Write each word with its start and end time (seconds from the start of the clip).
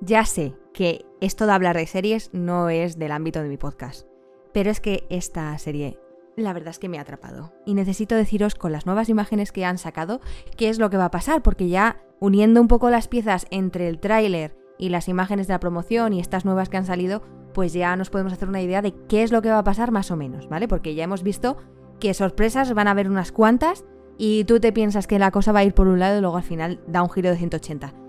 Ya 0.00 0.24
sé 0.24 0.54
que 0.72 1.04
esto 1.20 1.46
de 1.46 1.52
hablar 1.52 1.76
de 1.76 1.86
series 1.86 2.30
no 2.32 2.70
es 2.70 2.98
del 2.98 3.12
ámbito 3.12 3.42
de 3.42 3.48
mi 3.48 3.56
podcast, 3.56 4.06
pero 4.52 4.70
es 4.70 4.80
que 4.80 5.04
esta 5.10 5.56
serie 5.58 5.98
la 6.36 6.52
verdad 6.52 6.70
es 6.70 6.78
que 6.78 6.88
me 6.88 6.98
ha 6.98 7.02
atrapado. 7.02 7.52
Y 7.66 7.74
necesito 7.74 8.14
deciros 8.14 8.54
con 8.54 8.72
las 8.72 8.86
nuevas 8.86 9.08
imágenes 9.08 9.50
que 9.50 9.64
han 9.64 9.76
sacado 9.76 10.20
qué 10.56 10.68
es 10.68 10.78
lo 10.78 10.88
que 10.90 10.96
va 10.96 11.06
a 11.06 11.10
pasar, 11.10 11.42
porque 11.42 11.68
ya 11.68 12.00
uniendo 12.20 12.60
un 12.60 12.68
poco 12.68 12.90
las 12.90 13.08
piezas 13.08 13.46
entre 13.50 13.88
el 13.88 13.98
tráiler 13.98 14.56
y 14.78 14.90
las 14.90 15.08
imágenes 15.08 15.48
de 15.48 15.54
la 15.54 15.60
promoción 15.60 16.12
y 16.12 16.20
estas 16.20 16.44
nuevas 16.44 16.68
que 16.68 16.76
han 16.76 16.86
salido, 16.86 17.22
pues 17.54 17.72
ya 17.72 17.96
nos 17.96 18.10
podemos 18.10 18.32
hacer 18.32 18.48
una 18.48 18.62
idea 18.62 18.82
de 18.82 18.94
qué 19.08 19.24
es 19.24 19.32
lo 19.32 19.42
que 19.42 19.50
va 19.50 19.58
a 19.58 19.64
pasar 19.64 19.90
más 19.90 20.10
o 20.10 20.16
menos, 20.16 20.48
¿vale? 20.48 20.68
Porque 20.68 20.94
ya 20.94 21.04
hemos 21.04 21.24
visto 21.24 21.56
que 21.98 22.14
sorpresas 22.14 22.72
van 22.72 22.86
a 22.86 22.92
haber 22.92 23.10
unas 23.10 23.32
cuantas 23.32 23.84
y 24.16 24.44
tú 24.44 24.60
te 24.60 24.72
piensas 24.72 25.08
que 25.08 25.18
la 25.18 25.32
cosa 25.32 25.50
va 25.50 25.60
a 25.60 25.64
ir 25.64 25.74
por 25.74 25.88
un 25.88 25.98
lado 25.98 26.18
y 26.18 26.20
luego 26.20 26.36
al 26.36 26.44
final 26.44 26.80
da 26.86 27.02
un 27.02 27.10
giro 27.10 27.30
de 27.30 27.36
180. 27.36 28.07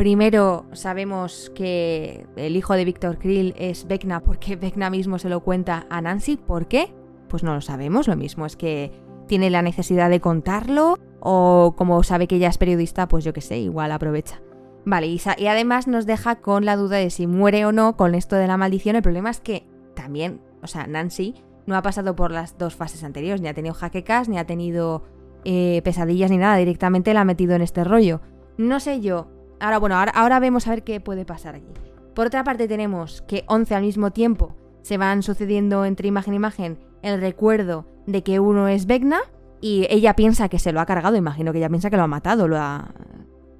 Primero 0.00 0.64
sabemos 0.72 1.52
que 1.54 2.26
el 2.36 2.56
hijo 2.56 2.72
de 2.72 2.86
Víctor 2.86 3.18
Krill 3.18 3.52
es 3.58 3.86
Vecna 3.86 4.20
porque 4.20 4.56
Vecna 4.56 4.88
mismo 4.88 5.18
se 5.18 5.28
lo 5.28 5.40
cuenta 5.40 5.84
a 5.90 6.00
Nancy. 6.00 6.38
¿Por 6.38 6.68
qué? 6.68 6.94
Pues 7.28 7.42
no 7.42 7.52
lo 7.52 7.60
sabemos. 7.60 8.08
Lo 8.08 8.16
mismo 8.16 8.46
es 8.46 8.56
que 8.56 8.92
tiene 9.26 9.50
la 9.50 9.60
necesidad 9.60 10.08
de 10.08 10.18
contarlo 10.18 10.96
o 11.20 11.74
como 11.76 12.02
sabe 12.02 12.28
que 12.28 12.36
ella 12.36 12.48
es 12.48 12.56
periodista, 12.56 13.08
pues 13.08 13.24
yo 13.24 13.34
qué 13.34 13.42
sé, 13.42 13.58
igual 13.58 13.92
aprovecha. 13.92 14.40
Vale, 14.86 15.06
y, 15.06 15.20
y, 15.36 15.46
además 15.48 15.86
nos 15.86 16.06
deja 16.06 16.36
con 16.36 16.64
la 16.64 16.76
duda 16.76 16.96
de 16.96 17.10
si 17.10 17.26
muere 17.26 17.66
o 17.66 17.72
no 17.72 17.98
con 17.98 18.14
esto 18.14 18.36
de 18.36 18.46
la 18.46 18.56
maldición. 18.56 18.96
El 18.96 19.02
problema 19.02 19.28
es 19.28 19.40
que 19.40 19.66
también, 19.94 20.40
o 20.62 20.66
sea, 20.66 20.86
Nancy 20.86 21.34
no 21.66 21.76
ha 21.76 21.82
pasado 21.82 22.16
por 22.16 22.30
las 22.30 22.56
dos 22.56 22.74
fases 22.74 23.04
anteriores, 23.04 23.42
ni 23.42 23.48
ha 23.48 23.54
tenido 23.54 23.74
jaquecas, 23.74 24.30
ni 24.30 24.38
ha 24.38 24.46
tenido 24.46 25.02
eh, 25.44 25.82
pesadillas, 25.84 26.30
ni 26.30 26.38
nada. 26.38 26.56
Directamente 26.56 27.12
la 27.12 27.20
ha 27.20 27.26
metido 27.26 27.54
en 27.54 27.60
este 27.60 27.84
rollo. 27.84 28.22
No 28.56 28.80
sé 28.80 29.02
yo 29.02 29.28
Ahora, 29.60 29.78
bueno, 29.78 29.96
ahora, 30.14 30.40
vemos 30.40 30.66
a 30.66 30.70
ver 30.70 30.82
qué 30.82 31.00
puede 31.00 31.24
pasar 31.24 31.54
aquí. 31.54 31.72
Por 32.14 32.26
otra 32.26 32.42
parte 32.42 32.66
tenemos 32.66 33.22
que 33.22 33.44
11 33.46 33.74
al 33.74 33.82
mismo 33.82 34.10
tiempo 34.10 34.56
se 34.82 34.96
van 34.96 35.22
sucediendo 35.22 35.84
entre 35.84 36.08
imagen 36.08 36.32
e 36.32 36.36
imagen 36.36 36.78
el 37.02 37.20
recuerdo 37.20 37.86
de 38.06 38.22
que 38.22 38.40
uno 38.40 38.68
es 38.68 38.86
Vecna 38.86 39.20
y 39.60 39.86
ella 39.90 40.16
piensa 40.16 40.48
que 40.48 40.58
se 40.58 40.72
lo 40.72 40.80
ha 40.80 40.86
cargado, 40.86 41.16
imagino 41.16 41.52
que 41.52 41.58
ella 41.58 41.68
piensa 41.68 41.90
que 41.90 41.98
lo 41.98 42.02
ha 42.02 42.08
matado, 42.08 42.48
lo 42.48 42.56
ha, 42.58 42.94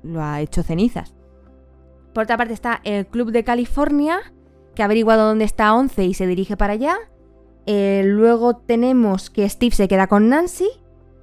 lo 0.03 0.23
ha 0.23 0.41
hecho 0.41 0.63
cenizas. 0.63 1.15
Por 2.15 2.25
otra 2.25 2.39
parte 2.39 2.55
está 2.55 2.81
el 2.85 3.07
Club 3.07 3.31
de 3.31 3.45
California, 3.45 4.19
que 4.75 4.83
ha 4.83 4.87
averiguado 4.87 5.29
dónde 5.29 5.45
está 5.45 5.75
11 5.75 6.05
y 6.05 6.15
se 6.15 6.27
dirige 6.27 6.57
para 6.57 6.73
allá. 6.73 6.97
Eh, 7.67 8.03
luego 8.07 8.57
tenemos 8.57 9.29
que 9.29 9.49
Steve 9.49 9.75
se 9.75 9.89
queda 9.89 10.07
con 10.07 10.29
Nancy 10.29 10.69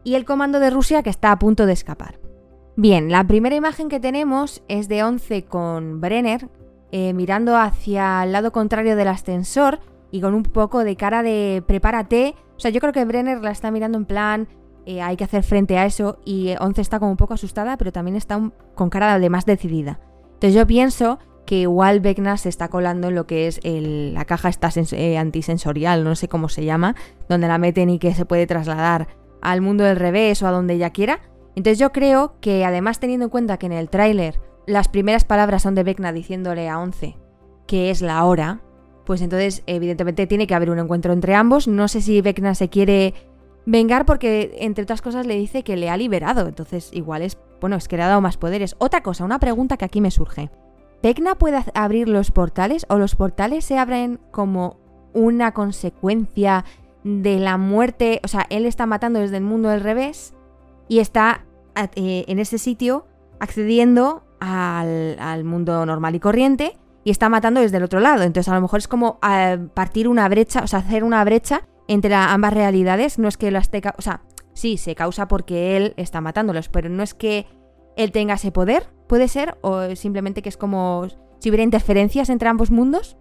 y 0.03 0.15
el 0.15 0.25
comando 0.25 0.59
de 0.59 0.69
Rusia 0.69 1.03
que 1.03 1.09
está 1.09 1.31
a 1.31 1.39
punto 1.39 1.65
de 1.65 1.73
escapar. 1.73 2.19
Bien, 2.79 3.09
la 3.09 3.23
primera 3.23 3.55
imagen 3.55 3.89
que 3.89 3.99
tenemos 3.99 4.61
es 4.67 4.87
de 4.87 5.01
11 5.01 5.45
con 5.45 5.99
Brenner 5.99 6.47
eh, 6.91 7.11
mirando 7.11 7.57
hacia 7.57 8.23
el 8.23 8.31
lado 8.31 8.51
contrario 8.51 8.95
del 8.95 9.07
ascensor 9.07 9.79
y 10.11 10.21
con 10.21 10.35
un 10.35 10.43
poco 10.43 10.83
de 10.83 10.95
cara 10.95 11.23
de 11.23 11.63
prepárate. 11.65 12.35
O 12.55 12.59
sea, 12.59 12.69
yo 12.69 12.79
creo 12.79 12.93
que 12.93 13.03
Brenner 13.03 13.41
la 13.41 13.49
está 13.49 13.71
mirando 13.71 13.97
en 13.97 14.05
plan 14.05 14.47
eh, 14.85 15.01
hay 15.01 15.17
que 15.17 15.23
hacer 15.23 15.41
frente 15.41 15.79
a 15.79 15.87
eso 15.87 16.19
y 16.23 16.53
11 16.59 16.79
está 16.79 16.99
como 16.99 17.09
un 17.09 17.17
poco 17.17 17.33
asustada, 17.33 17.77
pero 17.77 17.91
también 17.91 18.15
está 18.15 18.39
con 18.75 18.91
cara 18.91 19.17
de 19.17 19.29
más 19.31 19.47
decidida. 19.47 19.99
Entonces 20.35 20.53
yo 20.53 20.67
pienso 20.67 21.17
que 21.47 21.61
igual 21.61 21.99
Vecna 21.99 22.37
se 22.37 22.49
está 22.49 22.67
colando 22.67 23.07
en 23.07 23.15
lo 23.15 23.25
que 23.25 23.47
es 23.47 23.59
la 23.63 24.25
caja 24.25 24.49
esta 24.49 24.69
eh, 24.91 25.17
antisensorial, 25.17 26.03
no 26.03 26.15
sé 26.15 26.27
cómo 26.27 26.47
se 26.47 26.63
llama, 26.63 26.95
donde 27.27 27.47
la 27.47 27.57
meten 27.57 27.89
y 27.89 27.97
que 27.97 28.13
se 28.13 28.25
puede 28.25 28.45
trasladar 28.45 29.07
al 29.41 29.61
mundo 29.61 29.83
del 29.83 29.95
revés 29.95 30.43
o 30.43 30.47
a 30.47 30.51
donde 30.51 30.75
ella 30.75 30.91
quiera. 30.91 31.21
Entonces 31.57 31.79
yo 31.79 31.91
creo 31.91 32.35
que 32.39 32.65
además 32.65 32.99
teniendo 32.99 33.25
en 33.25 33.29
cuenta 33.31 33.57
que 33.57 33.65
en 33.65 33.71
el 33.71 33.89
tráiler 33.89 34.39
las 34.67 34.89
primeras 34.89 35.25
palabras 35.25 35.63
son 35.63 35.73
de 35.73 35.81
Vecna 35.81 36.11
diciéndole 36.11 36.69
a 36.69 36.77
Once 36.77 37.17
que 37.65 37.89
es 37.89 38.03
la 38.03 38.23
hora, 38.25 38.61
pues 39.07 39.23
entonces 39.23 39.63
evidentemente 39.65 40.27
tiene 40.27 40.45
que 40.45 40.53
haber 40.53 40.69
un 40.69 40.77
encuentro 40.77 41.13
entre 41.13 41.33
ambos. 41.33 41.67
No 41.67 41.87
sé 41.87 42.01
si 42.01 42.21
Vecna 42.21 42.53
se 42.53 42.69
quiere 42.69 43.15
vengar 43.65 44.05
porque 44.05 44.55
entre 44.59 44.83
otras 44.83 45.01
cosas 45.01 45.25
le 45.25 45.33
dice 45.33 45.63
que 45.63 45.77
le 45.77 45.89
ha 45.89 45.97
liberado, 45.97 46.47
entonces 46.47 46.91
igual 46.93 47.23
es, 47.23 47.39
bueno, 47.59 47.75
es 47.75 47.87
que 47.87 47.97
le 47.97 48.03
ha 48.03 48.07
dado 48.07 48.21
más 48.21 48.37
poderes. 48.37 48.75
Otra 48.77 49.01
cosa, 49.01 49.25
una 49.25 49.39
pregunta 49.39 49.77
que 49.77 49.85
aquí 49.85 49.99
me 49.99 50.11
surge. 50.11 50.51
¿Vecna 51.01 51.39
puede 51.39 51.63
abrir 51.73 52.07
los 52.07 52.29
portales 52.29 52.85
o 52.87 52.99
los 52.99 53.15
portales 53.15 53.65
se 53.65 53.79
abren 53.79 54.19
como 54.29 54.77
una 55.13 55.55
consecuencia 55.55 56.65
de 57.03 57.39
la 57.39 57.57
muerte? 57.57 58.21
O 58.23 58.27
sea, 58.27 58.45
él 58.51 58.67
está 58.67 58.85
matando 58.85 59.19
desde 59.19 59.37
el 59.37 59.43
mundo 59.43 59.69
del 59.69 59.81
revés 59.81 60.35
y 60.87 60.99
está 60.99 61.46
eh, 61.95 62.25
en 62.27 62.39
ese 62.39 62.57
sitio 62.57 63.07
accediendo 63.39 64.23
al, 64.39 65.43
mundo 65.43 65.85
normal 65.85 66.15
y 66.15 66.19
corriente 66.19 66.77
y 67.03 67.11
está 67.11 67.29
matando 67.29 67.61
desde 67.61 67.77
el 67.77 67.83
otro 67.83 67.99
lado. 67.99 68.23
Entonces 68.23 68.51
a 68.51 68.55
lo 68.55 68.61
mejor 68.61 68.79
es 68.79 68.87
como 68.87 69.19
eh, 69.27 69.57
partir 69.73 70.07
una 70.07 70.27
brecha, 70.27 70.61
o 70.63 70.67
sea, 70.67 70.79
hacer 70.79 71.03
una 71.03 71.23
brecha 71.23 71.67
entre 71.87 72.13
ambas 72.15 72.53
realidades. 72.53 73.19
No 73.19 73.27
es 73.27 73.37
que 73.37 73.51
lo 73.51 73.59
esté... 73.59 73.81
O 73.97 74.01
sea, 74.01 74.21
sí, 74.53 74.77
se 74.77 74.95
causa 74.95 75.27
porque 75.27 75.77
él 75.77 75.93
está 75.97 76.21
matándolos, 76.21 76.69
pero 76.69 76.89
no 76.89 77.03
es 77.03 77.13
que 77.13 77.45
él 77.95 78.11
tenga 78.11 78.35
ese 78.35 78.51
poder, 78.51 78.89
puede 79.07 79.27
ser, 79.27 79.57
o 79.61 79.95
simplemente 79.95 80.41
que 80.41 80.49
es 80.49 80.57
como 80.57 81.07
si 81.39 81.49
hubiera 81.49 81.63
interferencias 81.63 82.29
entre 82.29 82.49
ambos 82.49 82.71
mundos. 82.71 83.17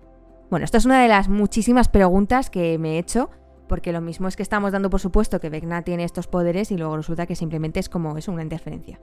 Bueno, 0.50 0.65
esta 0.65 0.78
es 0.78 0.84
una 0.84 1.03
de 1.03 1.09
las 1.09 1.28
muchísimas 1.28 1.88
preguntas 1.88 2.50
que 2.50 2.78
me 2.78 2.94
he 2.94 2.99
hecho 2.99 3.31
porque 3.69 3.93
lo 3.93 4.00
mismo 4.00 4.28
es 4.28 4.37
que 4.37 4.43
estamos 4.43 4.72
dando 4.72 4.91
por 4.91 5.00
supuesto 5.00 5.41
que 5.41 5.50
Vecna 5.50 5.82
tiene 5.82 6.04
estos 6.04 6.27
poderes 6.27 6.71
y 6.71 6.77
luego 6.77 6.97
resulta 6.97 7.27
que 7.27 7.37
simplemente 7.37 7.81
es 7.81 7.88
como 7.88 8.16
es 8.16 8.28
una 8.28 8.43
interferencia. 8.43 9.00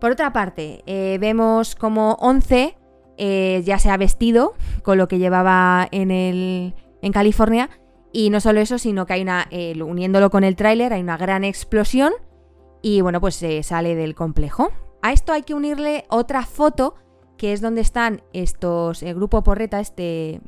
Por 0.00 0.12
otra 0.12 0.32
parte, 0.32 0.82
eh, 0.86 1.18
vemos 1.20 1.74
como 1.74 2.14
11 2.20 2.76
eh, 3.18 3.62
ya 3.64 3.78
se 3.78 3.90
ha 3.90 3.96
vestido 3.96 4.54
con 4.82 4.98
lo 4.98 5.08
que 5.08 5.18
llevaba 5.18 5.88
en, 5.90 6.10
el, 6.10 6.74
en 7.02 7.12
California. 7.12 7.70
Y 8.12 8.30
no 8.30 8.40
solo 8.40 8.60
eso, 8.60 8.78
sino 8.78 9.06
que 9.06 9.14
hay 9.14 9.22
una. 9.22 9.46
Eh, 9.50 9.80
uniéndolo 9.82 10.30
con 10.30 10.44
el 10.44 10.56
tráiler, 10.56 10.92
hay 10.92 11.02
una 11.02 11.16
gran 11.16 11.44
explosión. 11.44 12.12
Y 12.82 13.00
bueno, 13.00 13.20
pues 13.20 13.34
se 13.34 13.62
sale 13.62 13.94
del 13.94 14.14
complejo. 14.14 14.70
A 15.02 15.12
esto 15.12 15.32
hay 15.32 15.42
que 15.42 15.54
unirle 15.54 16.04
otra 16.08 16.42
foto, 16.44 16.94
que 17.36 17.52
es 17.52 17.60
donde 17.60 17.80
están 17.80 18.22
estos. 18.32 19.02
El 19.02 19.14
grupo 19.14 19.42
porreta, 19.42 19.80
este. 19.80 20.40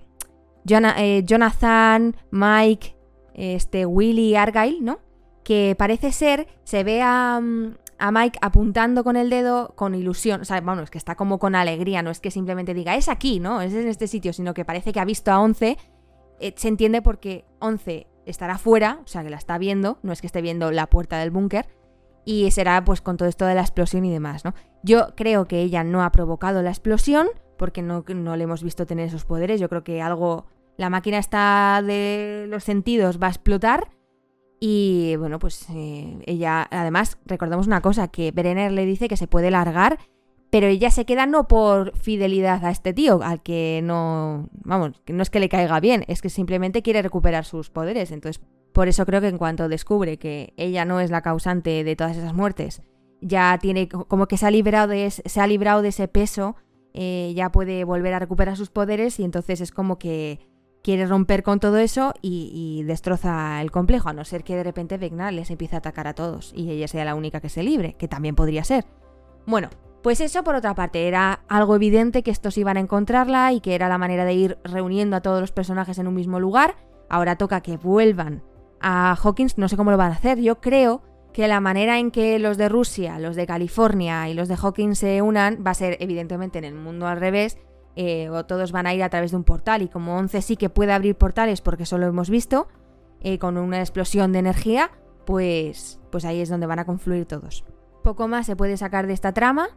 Jonathan, 0.64 2.14
Mike, 2.30 2.94
este 3.38 3.86
Willy 3.86 4.34
Argyle, 4.34 4.82
¿no? 4.82 4.98
Que 5.44 5.76
parece 5.78 6.12
ser, 6.12 6.48
se 6.64 6.82
ve 6.82 7.00
a, 7.02 7.40
mm, 7.40 7.76
a, 7.98 8.10
Mike 8.10 8.38
apuntando 8.42 9.04
con 9.04 9.16
el 9.16 9.30
dedo 9.30 9.74
con 9.76 9.94
ilusión, 9.94 10.40
o 10.40 10.44
sea, 10.44 10.60
bueno, 10.60 10.82
es 10.82 10.90
que 10.90 10.98
está 10.98 11.14
como 11.14 11.38
con 11.38 11.54
alegría, 11.54 12.02
no 12.02 12.10
es 12.10 12.20
que 12.20 12.30
simplemente 12.30 12.74
diga, 12.74 12.96
es 12.96 13.08
aquí, 13.08 13.38
¿no? 13.38 13.62
Es 13.62 13.72
en 13.74 13.86
este 13.86 14.08
sitio, 14.08 14.32
sino 14.32 14.54
que 14.54 14.64
parece 14.64 14.92
que 14.92 15.00
ha 15.00 15.04
visto 15.04 15.30
a 15.30 15.40
Once, 15.40 15.78
eh, 16.40 16.54
se 16.56 16.68
entiende 16.68 17.00
porque 17.00 17.44
Once 17.60 18.08
estará 18.26 18.58
fuera, 18.58 19.00
o 19.04 19.06
sea, 19.06 19.22
que 19.22 19.30
la 19.30 19.38
está 19.38 19.56
viendo, 19.56 19.98
no 20.02 20.12
es 20.12 20.20
que 20.20 20.26
esté 20.26 20.42
viendo 20.42 20.70
la 20.70 20.88
puerta 20.88 21.18
del 21.18 21.30
búnker, 21.30 21.68
y 22.24 22.50
será 22.50 22.84
pues 22.84 23.00
con 23.00 23.16
todo 23.16 23.28
esto 23.28 23.46
de 23.46 23.54
la 23.54 23.62
explosión 23.62 24.04
y 24.04 24.12
demás, 24.12 24.44
¿no? 24.44 24.54
Yo 24.82 25.14
creo 25.16 25.48
que 25.48 25.62
ella 25.62 25.82
no 25.84 26.02
ha 26.02 26.12
provocado 26.12 26.60
la 26.60 26.70
explosión, 26.70 27.28
porque 27.56 27.82
no, 27.82 28.04
no 28.06 28.36
le 28.36 28.44
hemos 28.44 28.62
visto 28.62 28.84
tener 28.84 29.06
esos 29.06 29.24
poderes, 29.24 29.60
yo 29.60 29.68
creo 29.68 29.82
que 29.82 30.02
algo 30.02 30.46
la 30.78 30.90
máquina 30.90 31.18
está 31.18 31.82
de 31.84 32.46
los 32.48 32.64
sentidos, 32.64 33.20
va 33.20 33.26
a 33.26 33.30
explotar. 33.30 33.90
Y 34.60 35.16
bueno, 35.18 35.38
pues 35.38 35.66
eh, 35.70 36.18
ella, 36.24 36.66
además, 36.70 37.18
recordemos 37.26 37.66
una 37.66 37.82
cosa, 37.82 38.08
que 38.08 38.30
Brenner 38.30 38.72
le 38.72 38.86
dice 38.86 39.08
que 39.08 39.16
se 39.16 39.26
puede 39.26 39.50
largar, 39.50 39.98
pero 40.50 40.68
ella 40.68 40.90
se 40.90 41.04
queda 41.04 41.26
no 41.26 41.46
por 41.48 41.96
fidelidad 41.96 42.64
a 42.64 42.70
este 42.70 42.94
tío, 42.94 43.20
al 43.22 43.42
que 43.42 43.80
no, 43.82 44.48
vamos, 44.52 45.02
no 45.06 45.22
es 45.22 45.30
que 45.30 45.40
le 45.40 45.48
caiga 45.48 45.78
bien, 45.80 46.04
es 46.08 46.22
que 46.22 46.30
simplemente 46.30 46.82
quiere 46.82 47.02
recuperar 47.02 47.44
sus 47.44 47.70
poderes. 47.70 48.12
Entonces, 48.12 48.42
por 48.72 48.86
eso 48.86 49.04
creo 49.04 49.20
que 49.20 49.28
en 49.28 49.38
cuanto 49.38 49.68
descubre 49.68 50.16
que 50.16 50.54
ella 50.56 50.84
no 50.84 51.00
es 51.00 51.10
la 51.10 51.22
causante 51.22 51.82
de 51.82 51.96
todas 51.96 52.16
esas 52.16 52.34
muertes, 52.34 52.82
ya 53.20 53.58
tiene 53.60 53.88
como 53.88 54.28
que 54.28 54.36
se 54.36 54.46
ha 54.46 54.50
librado 54.50 54.88
de, 54.88 55.10
se 55.10 55.40
ha 55.40 55.46
librado 55.48 55.82
de 55.82 55.88
ese 55.88 56.06
peso, 56.06 56.54
eh, 56.94 57.32
ya 57.34 57.50
puede 57.50 57.84
volver 57.84 58.14
a 58.14 58.20
recuperar 58.20 58.56
sus 58.56 58.70
poderes 58.70 59.18
y 59.18 59.24
entonces 59.24 59.60
es 59.60 59.72
como 59.72 59.98
que 59.98 60.47
quiere 60.88 61.04
romper 61.04 61.42
con 61.42 61.60
todo 61.60 61.76
eso 61.76 62.14
y, 62.22 62.82
destroza 62.84 63.60
el 63.60 63.70
complejo, 63.70 64.08
a 64.08 64.14
no 64.14 64.24
ser 64.24 64.42
que 64.42 64.56
de 64.56 64.64
repente 64.64 64.96
Vecna 64.96 65.30
les 65.30 65.50
empiece 65.50 65.74
a 65.74 65.80
atacar 65.80 66.06
a 66.06 66.14
todos 66.14 66.54
y 66.56 66.70
ella 66.70 66.88
sea 66.88 67.04
la 67.04 67.14
única 67.14 67.42
que 67.42 67.50
se 67.50 67.62
libre, 67.62 67.94
que 67.98 68.08
también 68.08 68.34
podría 68.34 68.64
ser. 68.64 68.86
Bueno, 69.44 69.68
pues 70.02 70.22
eso 70.22 70.42
por 70.44 70.54
otra 70.54 70.74
parte, 70.74 71.06
era 71.06 71.40
algo 71.46 71.76
evidente 71.76 72.22
que 72.22 72.30
estos 72.30 72.56
iban 72.56 72.78
a 72.78 72.80
encontrarla 72.80 73.52
y 73.52 73.60
que 73.60 73.74
era 73.74 73.90
la 73.90 73.98
manera 73.98 74.24
de 74.24 74.32
ir 74.32 74.58
reuniendo 74.64 75.14
a 75.14 75.20
todos 75.20 75.42
los 75.42 75.52
personajes 75.52 75.98
en 75.98 76.06
un 76.06 76.14
mismo 76.14 76.40
lugar. 76.40 76.76
Ahora 77.10 77.36
toca 77.36 77.60
que 77.60 77.76
vuelvan 77.76 78.42
a 78.80 79.14
Hawkins, 79.22 79.58
no 79.58 79.68
sé 79.68 79.76
cómo 79.76 79.90
lo 79.90 79.98
van 79.98 80.12
a 80.12 80.14
hacer, 80.14 80.40
yo 80.40 80.58
creo 80.58 81.02
que 81.34 81.48
la 81.48 81.60
manera 81.60 81.98
en 81.98 82.10
que 82.10 82.38
los 82.38 82.56
de 82.56 82.70
Rusia, 82.70 83.18
los 83.18 83.36
de 83.36 83.46
California 83.46 84.26
y 84.30 84.32
los 84.32 84.48
de 84.48 84.56
Hawkins 84.56 85.00
se 85.00 85.20
unan 85.20 85.62
va 85.66 85.72
a 85.72 85.74
ser 85.74 85.98
evidentemente 86.00 86.56
en 86.56 86.64
el 86.64 86.74
mundo 86.74 87.06
al 87.06 87.20
revés 87.20 87.58
eh, 88.00 88.28
o 88.30 88.46
todos 88.46 88.70
van 88.70 88.86
a 88.86 88.94
ir 88.94 89.02
a 89.02 89.08
través 89.08 89.32
de 89.32 89.36
un 89.36 89.42
portal 89.42 89.82
y 89.82 89.88
como 89.88 90.16
11 90.16 90.40
sí 90.40 90.56
que 90.56 90.70
puede 90.70 90.92
abrir 90.92 91.16
portales 91.16 91.60
porque 91.60 91.84
solo 91.84 92.06
hemos 92.06 92.30
visto, 92.30 92.68
eh, 93.20 93.40
con 93.40 93.58
una 93.58 93.80
explosión 93.80 94.30
de 94.30 94.38
energía, 94.38 94.92
pues, 95.26 95.98
pues 96.12 96.24
ahí 96.24 96.40
es 96.40 96.48
donde 96.48 96.68
van 96.68 96.78
a 96.78 96.84
confluir 96.84 97.26
todos. 97.26 97.64
Poco 98.04 98.28
más 98.28 98.46
se 98.46 98.54
puede 98.54 98.76
sacar 98.76 99.08
de 99.08 99.14
esta 99.14 99.32
trama. 99.32 99.70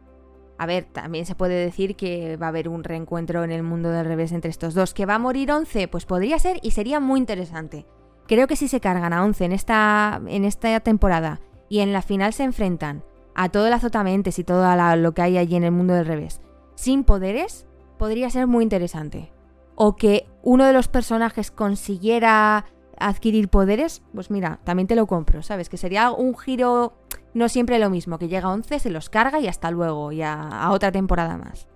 A 0.56 0.66
ver, 0.66 0.84
también 0.84 1.26
se 1.26 1.34
puede 1.34 1.54
decir 1.54 1.96
que 1.96 2.36
va 2.36 2.46
a 2.46 2.50
haber 2.50 2.68
un 2.68 2.84
reencuentro 2.84 3.42
en 3.42 3.50
el 3.50 3.64
mundo 3.64 3.90
del 3.90 4.06
revés 4.06 4.30
entre 4.30 4.52
estos 4.52 4.72
dos. 4.72 4.94
¿Que 4.94 5.04
va 5.04 5.16
a 5.16 5.18
morir 5.18 5.50
11? 5.50 5.88
Pues 5.88 6.06
podría 6.06 6.38
ser 6.38 6.60
y 6.62 6.70
sería 6.70 7.00
muy 7.00 7.18
interesante. 7.18 7.86
Creo 8.28 8.46
que 8.46 8.54
si 8.54 8.68
se 8.68 8.78
cargan 8.78 9.12
a 9.12 9.24
11 9.24 9.46
en 9.46 9.52
esta, 9.52 10.22
en 10.28 10.44
esta 10.44 10.78
temporada 10.78 11.40
y 11.68 11.80
en 11.80 11.92
la 11.92 12.02
final 12.02 12.32
se 12.32 12.44
enfrentan 12.44 13.02
a 13.34 13.48
todo 13.48 13.66
el 13.66 13.72
azotamentes 13.72 14.38
y 14.38 14.44
todo 14.44 14.64
lo 14.94 15.12
que 15.12 15.22
hay 15.22 15.38
allí 15.38 15.56
en 15.56 15.64
el 15.64 15.72
mundo 15.72 15.94
del 15.94 16.06
revés 16.06 16.40
sin 16.74 17.04
poderes, 17.04 17.66
podría 18.02 18.30
ser 18.30 18.48
muy 18.48 18.64
interesante. 18.64 19.30
O 19.76 19.94
que 19.94 20.26
uno 20.42 20.64
de 20.64 20.72
los 20.72 20.88
personajes 20.88 21.52
consiguiera 21.52 22.64
adquirir 22.98 23.48
poderes, 23.48 24.02
pues 24.12 24.28
mira, 24.28 24.58
también 24.64 24.88
te 24.88 24.96
lo 24.96 25.06
compro, 25.06 25.40
¿sabes? 25.44 25.68
Que 25.68 25.76
sería 25.76 26.10
un 26.10 26.36
giro 26.36 26.94
no 27.32 27.48
siempre 27.48 27.78
lo 27.78 27.90
mismo, 27.90 28.18
que 28.18 28.26
llega 28.26 28.48
a 28.48 28.52
11, 28.54 28.80
se 28.80 28.90
los 28.90 29.08
carga 29.08 29.38
y 29.38 29.46
hasta 29.46 29.70
luego, 29.70 30.10
y 30.10 30.20
a, 30.20 30.68
otra 30.72 30.90
temporada 30.90 31.38
más. 31.38 31.68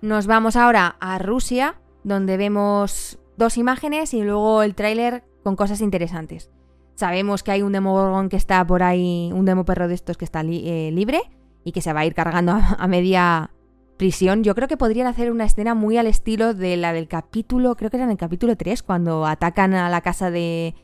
Nos 0.00 0.28
vamos 0.28 0.54
ahora 0.54 0.94
a 1.00 1.18
Rusia, 1.18 1.74
donde 2.04 2.36
vemos 2.36 3.18
dos 3.36 3.58
imágenes 3.58 4.14
y 4.14 4.22
luego 4.22 4.62
el 4.62 4.76
tráiler 4.76 5.24
con 5.42 5.56
cosas 5.56 5.80
interesantes. 5.80 6.52
Sabemos 6.94 7.42
que 7.42 7.50
hay 7.50 7.62
un 7.62 7.72
Demogorgon 7.72 8.28
que 8.28 8.36
está 8.36 8.64
por 8.64 8.84
ahí, 8.84 9.32
un 9.34 9.44
demo 9.44 9.64
perro 9.64 9.88
de 9.88 9.94
estos 9.94 10.16
que 10.18 10.24
está 10.24 10.42
eh, 10.42 10.90
libre 10.92 11.20
y 11.64 11.72
que 11.72 11.80
se 11.80 11.92
va 11.92 12.00
a 12.00 12.06
ir 12.06 12.14
cargando 12.14 12.52
a, 12.78 12.86
media 12.86 13.50
prisión. 13.96 14.44
Yo 14.44 14.54
creo 14.54 14.68
que 14.68 14.76
podrían 14.76 15.06
hacer 15.06 15.30
una 15.30 15.44
escena 15.44 15.74
muy 15.74 15.96
al 15.96 16.06
estilo 16.06 16.54
de 16.54 16.76
la 16.76 16.92
del 16.92 17.08
capítulo, 17.08 17.76
creo 17.76 17.90
que 17.90 17.96
era 17.96 18.04
en 18.04 18.10
el 18.10 18.16
capítulo 18.16 18.56
3, 18.56 18.82
cuando 18.82 19.26
atacan 19.26 19.74
a 19.74 19.88
la 19.88 20.00
casa 20.00 20.30
de, 20.30 20.74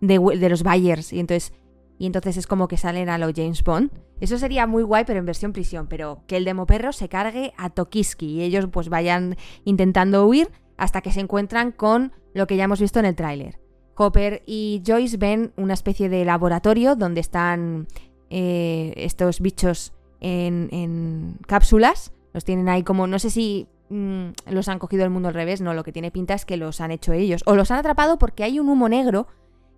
de, 0.00 0.48
los 0.48 0.62
Bayers 0.62 1.12
y 1.12 1.20
entonces, 1.20 1.52
y 1.98 2.06
entonces 2.06 2.36
es 2.36 2.46
como 2.46 2.68
que 2.68 2.76
salen 2.76 3.08
a 3.08 3.18
lo 3.18 3.32
James 3.34 3.62
Bond. 3.64 3.90
Eso 4.20 4.38
sería 4.38 4.66
muy 4.66 4.82
guay, 4.82 5.04
pero 5.04 5.18
en 5.18 5.26
versión 5.26 5.52
prisión. 5.52 5.86
Pero 5.88 6.22
que 6.26 6.36
el 6.36 6.44
demo 6.44 6.66
perro 6.66 6.92
se 6.92 7.08
cargue 7.08 7.52
a 7.56 7.70
Tokiski 7.70 8.26
y 8.26 8.42
ellos 8.42 8.66
pues 8.70 8.88
vayan 8.88 9.36
intentando 9.64 10.26
huir 10.26 10.50
hasta 10.76 11.00
que 11.00 11.12
se 11.12 11.20
encuentran 11.20 11.72
con 11.72 12.12
lo 12.34 12.46
que 12.46 12.56
ya 12.56 12.64
hemos 12.64 12.80
visto 12.80 12.98
en 12.98 13.06
el 13.06 13.16
tráiler. 13.16 13.58
Hopper 13.96 14.42
y 14.46 14.82
Joyce 14.86 15.16
ven 15.16 15.52
una 15.56 15.74
especie 15.74 16.08
de 16.08 16.24
laboratorio 16.24 16.94
donde 16.94 17.20
están 17.20 17.88
eh, 18.30 18.92
estos 18.96 19.40
bichos 19.40 19.92
en, 20.20 20.68
en 20.70 21.36
cápsulas 21.46 22.12
los 22.32 22.44
tienen 22.44 22.68
ahí 22.68 22.82
como, 22.82 23.06
no 23.06 23.18
sé 23.18 23.30
si 23.30 23.68
mm, 23.88 24.28
los 24.50 24.68
han 24.68 24.78
cogido 24.78 25.04
el 25.04 25.10
mundo 25.10 25.28
al 25.28 25.34
revés, 25.34 25.60
no, 25.60 25.74
lo 25.74 25.84
que 25.84 25.92
tiene 25.92 26.10
pinta 26.10 26.34
es 26.34 26.44
que 26.44 26.56
los 26.56 26.80
han 26.80 26.90
hecho 26.90 27.12
ellos. 27.12 27.42
O 27.46 27.54
los 27.54 27.70
han 27.70 27.78
atrapado 27.78 28.18
porque 28.18 28.44
hay 28.44 28.60
un 28.60 28.68
humo 28.68 28.88
negro 28.88 29.26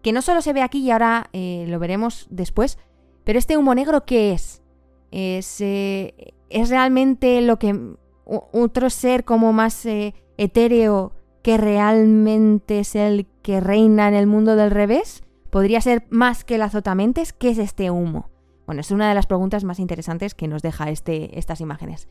que 0.02 0.12
no 0.12 0.22
solo 0.22 0.42
se 0.42 0.52
ve 0.52 0.62
aquí 0.62 0.80
y 0.80 0.90
ahora 0.90 1.28
eh, 1.32 1.66
lo 1.68 1.78
veremos 1.78 2.26
después, 2.30 2.78
pero 3.24 3.38
este 3.38 3.56
humo 3.56 3.74
negro, 3.74 4.04
¿qué 4.04 4.32
es? 4.32 4.62
Es, 5.10 5.60
eh, 5.60 6.34
es 6.48 6.70
realmente 6.70 7.40
lo 7.42 7.58
que 7.58 7.78
otro 8.24 8.90
ser 8.90 9.24
como 9.24 9.52
más 9.52 9.84
eh, 9.86 10.14
etéreo 10.36 11.12
que 11.42 11.56
realmente 11.56 12.80
es 12.80 12.94
el 12.94 13.26
que 13.42 13.60
reina 13.60 14.08
en 14.08 14.14
el 14.14 14.26
mundo 14.26 14.56
del 14.56 14.70
revés? 14.70 15.22
¿Podría 15.50 15.80
ser 15.80 16.06
más 16.10 16.44
que 16.44 16.56
el 16.56 16.62
azotamentes? 16.62 17.32
¿Qué 17.32 17.50
es 17.50 17.58
este 17.58 17.90
humo? 17.90 18.30
Bueno, 18.66 18.82
es 18.82 18.90
una 18.90 19.08
de 19.08 19.14
las 19.14 19.26
preguntas 19.26 19.64
más 19.64 19.80
interesantes 19.80 20.34
que 20.34 20.48
nos 20.48 20.62
deja 20.62 20.90
este, 20.90 21.38
estas 21.38 21.60
imágenes. 21.60 22.08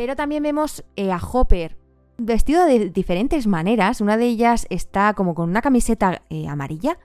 Pero 0.00 0.16
también 0.16 0.42
vemos 0.42 0.82
eh, 0.96 1.12
a 1.12 1.18
Hopper 1.18 1.76
vestido 2.16 2.64
de 2.64 2.88
diferentes 2.88 3.46
maneras. 3.46 4.00
Una 4.00 4.16
de 4.16 4.28
ellas 4.28 4.66
está 4.70 5.12
como 5.12 5.34
con 5.34 5.50
una 5.50 5.60
camiseta 5.60 6.22
eh, 6.30 6.48
amarilla 6.48 6.98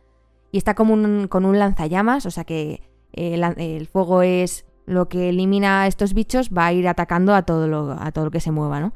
y 0.49 0.57
está 0.57 0.75
como 0.75 1.27
con 1.27 1.43
un 1.43 1.59
lanzallamas, 1.59 2.25
o 2.25 2.31
sea 2.31 2.45
que 2.45 2.89
eh, 3.11 3.33
el, 3.57 3.87
fuego 3.87 4.21
es 4.21 4.65
lo 4.85 5.09
que 5.09 5.27
elimina 5.27 5.81
a 5.81 5.87
estos 5.87 6.13
bichos, 6.13 6.51
va 6.51 6.67
a 6.67 6.71
ir 6.71 6.87
atacando 6.87 7.35
a 7.35 7.41
todo 7.41 7.67
lo, 7.67 7.97
a 7.99 8.13
todo 8.13 8.23
lo 8.23 8.31
que 8.31 8.39
se 8.39 8.51
mueva, 8.51 8.79
¿no? 8.79 8.93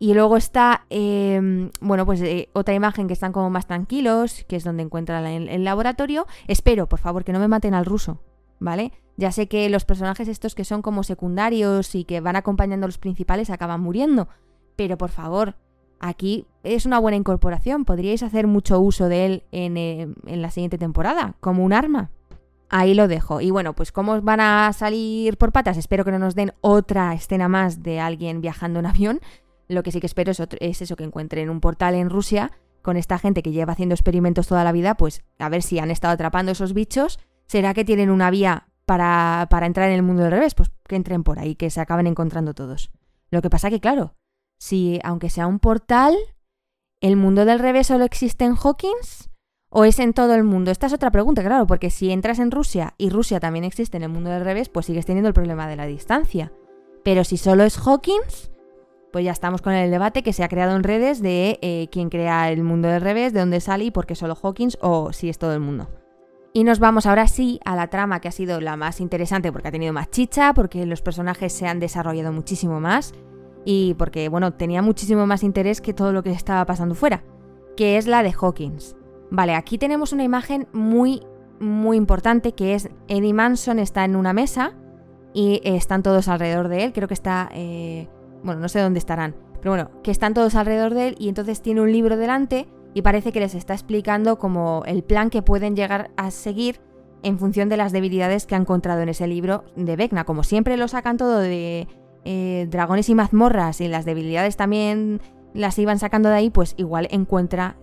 Y 0.00 0.14
luego 0.14 0.36
está, 0.36 0.84
bueno, 0.90 2.06
pues 2.06 2.24
otra 2.54 2.74
imagen 2.74 3.06
que 3.06 3.12
están 3.12 3.30
como 3.30 3.50
más 3.50 3.68
tranquilos, 3.68 4.44
que 4.48 4.56
es 4.56 4.64
donde 4.64 4.82
encuentran 4.82 5.24
el 5.24 5.62
laboratorio. 5.62 6.26
Espero, 6.48 6.88
por 6.88 6.98
favor, 6.98 7.22
que 7.22 7.32
no 7.32 7.38
me 7.38 7.46
maten 7.46 7.72
al 7.72 7.84
ruso, 7.84 8.20
¿vale? 8.58 8.90
Ya 9.16 9.32
sé 9.32 9.48
que 9.48 9.68
los 9.70 9.84
personajes 9.84 10.28
estos 10.28 10.54
que 10.54 10.64
son 10.64 10.82
como 10.82 11.02
secundarios 11.02 11.94
y 11.94 12.04
que 12.04 12.20
van 12.20 12.36
acompañando 12.36 12.84
a 12.84 12.88
los 12.88 12.98
principales 12.98 13.50
acaban 13.50 13.80
muriendo, 13.80 14.28
pero 14.76 14.98
por 14.98 15.10
favor, 15.10 15.56
aquí 16.00 16.46
es 16.62 16.84
una 16.84 16.98
buena 16.98 17.16
incorporación, 17.16 17.84
podríais 17.84 18.22
hacer 18.22 18.46
mucho 18.46 18.78
uso 18.78 19.08
de 19.08 19.26
él 19.26 19.42
en, 19.52 19.76
eh, 19.76 20.08
en 20.26 20.42
la 20.42 20.50
siguiente 20.50 20.78
temporada, 20.78 21.34
como 21.40 21.64
un 21.64 21.72
arma. 21.72 22.10
Ahí 22.68 22.94
lo 22.94 23.06
dejo. 23.06 23.40
Y 23.40 23.50
bueno, 23.50 23.74
pues 23.74 23.92
cómo 23.92 24.20
van 24.22 24.40
a 24.40 24.72
salir 24.72 25.38
por 25.38 25.52
patas, 25.52 25.76
espero 25.76 26.04
que 26.04 26.10
no 26.10 26.18
nos 26.18 26.34
den 26.34 26.52
otra 26.60 27.14
escena 27.14 27.48
más 27.48 27.82
de 27.82 28.00
alguien 28.00 28.40
viajando 28.40 28.80
en 28.80 28.86
avión. 28.86 29.20
Lo 29.68 29.82
que 29.82 29.92
sí 29.92 30.00
que 30.00 30.06
espero 30.06 30.32
es, 30.32 30.40
es 30.60 30.82
eso, 30.82 30.96
que 30.96 31.04
encuentren 31.04 31.48
un 31.48 31.60
portal 31.60 31.94
en 31.94 32.10
Rusia 32.10 32.52
con 32.82 32.96
esta 32.96 33.18
gente 33.18 33.42
que 33.42 33.50
lleva 33.50 33.72
haciendo 33.72 33.94
experimentos 33.94 34.46
toda 34.46 34.62
la 34.62 34.70
vida, 34.70 34.96
pues 34.96 35.24
a 35.38 35.48
ver 35.48 35.62
si 35.62 35.78
han 35.78 35.90
estado 35.90 36.14
atrapando 36.14 36.52
esos 36.52 36.72
bichos. 36.72 37.18
¿Será 37.46 37.74
que 37.74 37.84
tienen 37.84 38.10
una 38.10 38.30
vía 38.30 38.68
para, 38.86 39.48
para 39.50 39.66
entrar 39.66 39.88
en 39.90 39.96
el 39.96 40.02
mundo 40.02 40.22
del 40.22 40.32
revés, 40.32 40.54
pues 40.54 40.70
que 40.88 40.96
entren 40.96 41.24
por 41.24 41.38
ahí, 41.38 41.56
que 41.56 41.70
se 41.70 41.80
acaben 41.80 42.06
encontrando 42.06 42.54
todos. 42.54 42.90
Lo 43.30 43.42
que 43.42 43.50
pasa 43.50 43.68
que, 43.68 43.80
claro, 43.80 44.14
si 44.58 45.00
aunque 45.04 45.28
sea 45.28 45.46
un 45.46 45.58
portal, 45.58 46.16
¿el 47.00 47.16
mundo 47.16 47.44
del 47.44 47.58
revés 47.58 47.88
solo 47.88 48.04
existe 48.04 48.44
en 48.44 48.56
Hawkins? 48.56 49.30
¿O 49.68 49.84
es 49.84 49.98
en 49.98 50.14
todo 50.14 50.34
el 50.34 50.44
mundo? 50.44 50.70
Esta 50.70 50.86
es 50.86 50.92
otra 50.92 51.10
pregunta, 51.10 51.42
claro, 51.42 51.66
porque 51.66 51.90
si 51.90 52.12
entras 52.12 52.38
en 52.38 52.52
Rusia 52.52 52.94
y 52.96 53.10
Rusia 53.10 53.40
también 53.40 53.64
existe 53.64 53.96
en 53.96 54.04
el 54.04 54.08
mundo 54.08 54.30
del 54.30 54.44
revés, 54.44 54.68
pues 54.68 54.86
sigues 54.86 55.04
teniendo 55.04 55.28
el 55.28 55.34
problema 55.34 55.68
de 55.68 55.76
la 55.76 55.86
distancia. 55.86 56.52
Pero 57.02 57.24
si 57.24 57.36
solo 57.36 57.64
es 57.64 57.76
Hawkins, 57.76 58.52
pues 59.12 59.24
ya 59.24 59.32
estamos 59.32 59.62
con 59.62 59.72
el 59.72 59.90
debate 59.90 60.22
que 60.22 60.32
se 60.32 60.44
ha 60.44 60.48
creado 60.48 60.76
en 60.76 60.84
redes 60.84 61.20
de 61.20 61.58
eh, 61.62 61.88
quién 61.90 62.10
crea 62.10 62.50
el 62.50 62.62
mundo 62.62 62.88
del 62.88 63.00
revés, 63.00 63.32
de 63.32 63.40
dónde 63.40 63.60
sale 63.60 63.84
y 63.84 63.90
por 63.90 64.06
qué 64.06 64.14
solo 64.14 64.36
Hawkins 64.40 64.78
o 64.80 65.12
si 65.12 65.28
es 65.28 65.38
todo 65.38 65.52
el 65.52 65.60
mundo. 65.60 65.88
Y 66.56 66.64
nos 66.64 66.78
vamos 66.78 67.04
ahora 67.04 67.28
sí 67.28 67.60
a 67.66 67.76
la 67.76 67.88
trama 67.88 68.22
que 68.22 68.28
ha 68.28 68.32
sido 68.32 68.62
la 68.62 68.78
más 68.78 69.02
interesante 69.02 69.52
porque 69.52 69.68
ha 69.68 69.70
tenido 69.70 69.92
más 69.92 70.10
chicha, 70.10 70.54
porque 70.54 70.86
los 70.86 71.02
personajes 71.02 71.52
se 71.52 71.66
han 71.66 71.80
desarrollado 71.80 72.32
muchísimo 72.32 72.80
más 72.80 73.12
y 73.66 73.92
porque, 73.98 74.30
bueno, 74.30 74.54
tenía 74.54 74.80
muchísimo 74.80 75.26
más 75.26 75.42
interés 75.42 75.82
que 75.82 75.92
todo 75.92 76.14
lo 76.14 76.22
que 76.22 76.30
estaba 76.30 76.64
pasando 76.64 76.94
fuera, 76.94 77.24
que 77.76 77.98
es 77.98 78.06
la 78.06 78.22
de 78.22 78.32
Hawkins. 78.32 78.96
Vale, 79.30 79.54
aquí 79.54 79.76
tenemos 79.76 80.14
una 80.14 80.24
imagen 80.24 80.66
muy, 80.72 81.20
muy 81.60 81.98
importante 81.98 82.52
que 82.52 82.72
es 82.72 82.88
Eddie 83.06 83.34
Manson 83.34 83.78
está 83.78 84.06
en 84.06 84.16
una 84.16 84.32
mesa 84.32 84.72
y 85.34 85.60
están 85.62 86.02
todos 86.02 86.26
alrededor 86.26 86.68
de 86.68 86.84
él, 86.84 86.94
creo 86.94 87.06
que 87.06 87.12
está, 87.12 87.50
eh, 87.52 88.08
bueno, 88.42 88.62
no 88.62 88.70
sé 88.70 88.80
dónde 88.80 88.98
estarán, 88.98 89.36
pero 89.60 89.72
bueno, 89.72 89.90
que 90.02 90.10
están 90.10 90.32
todos 90.32 90.54
alrededor 90.54 90.94
de 90.94 91.08
él 91.08 91.16
y 91.18 91.28
entonces 91.28 91.60
tiene 91.60 91.82
un 91.82 91.92
libro 91.92 92.16
delante 92.16 92.66
y 92.96 93.02
parece 93.02 93.30
que 93.30 93.40
les 93.40 93.54
está 93.54 93.74
explicando 93.74 94.38
como 94.38 94.82
el 94.86 95.04
plan 95.04 95.28
que 95.28 95.42
pueden 95.42 95.76
llegar 95.76 96.10
a 96.16 96.30
seguir 96.30 96.80
en 97.22 97.38
función 97.38 97.68
de 97.68 97.76
las 97.76 97.92
debilidades 97.92 98.46
que 98.46 98.54
ha 98.54 98.58
encontrado 98.58 99.02
en 99.02 99.10
ese 99.10 99.26
libro 99.26 99.64
de 99.76 99.96
Vecna. 99.96 100.24
Como 100.24 100.42
siempre 100.42 100.78
lo 100.78 100.88
sacan 100.88 101.18
todo 101.18 101.40
de 101.40 101.88
eh, 102.24 102.66
dragones 102.70 103.10
y 103.10 103.14
mazmorras 103.14 103.82
y 103.82 103.88
las 103.88 104.06
debilidades 104.06 104.56
también 104.56 105.20
las 105.52 105.78
iban 105.78 105.98
sacando 105.98 106.30
de 106.30 106.36
ahí, 106.36 106.48
pues 106.48 106.72
igual 106.78 107.06
encuentra 107.10 107.76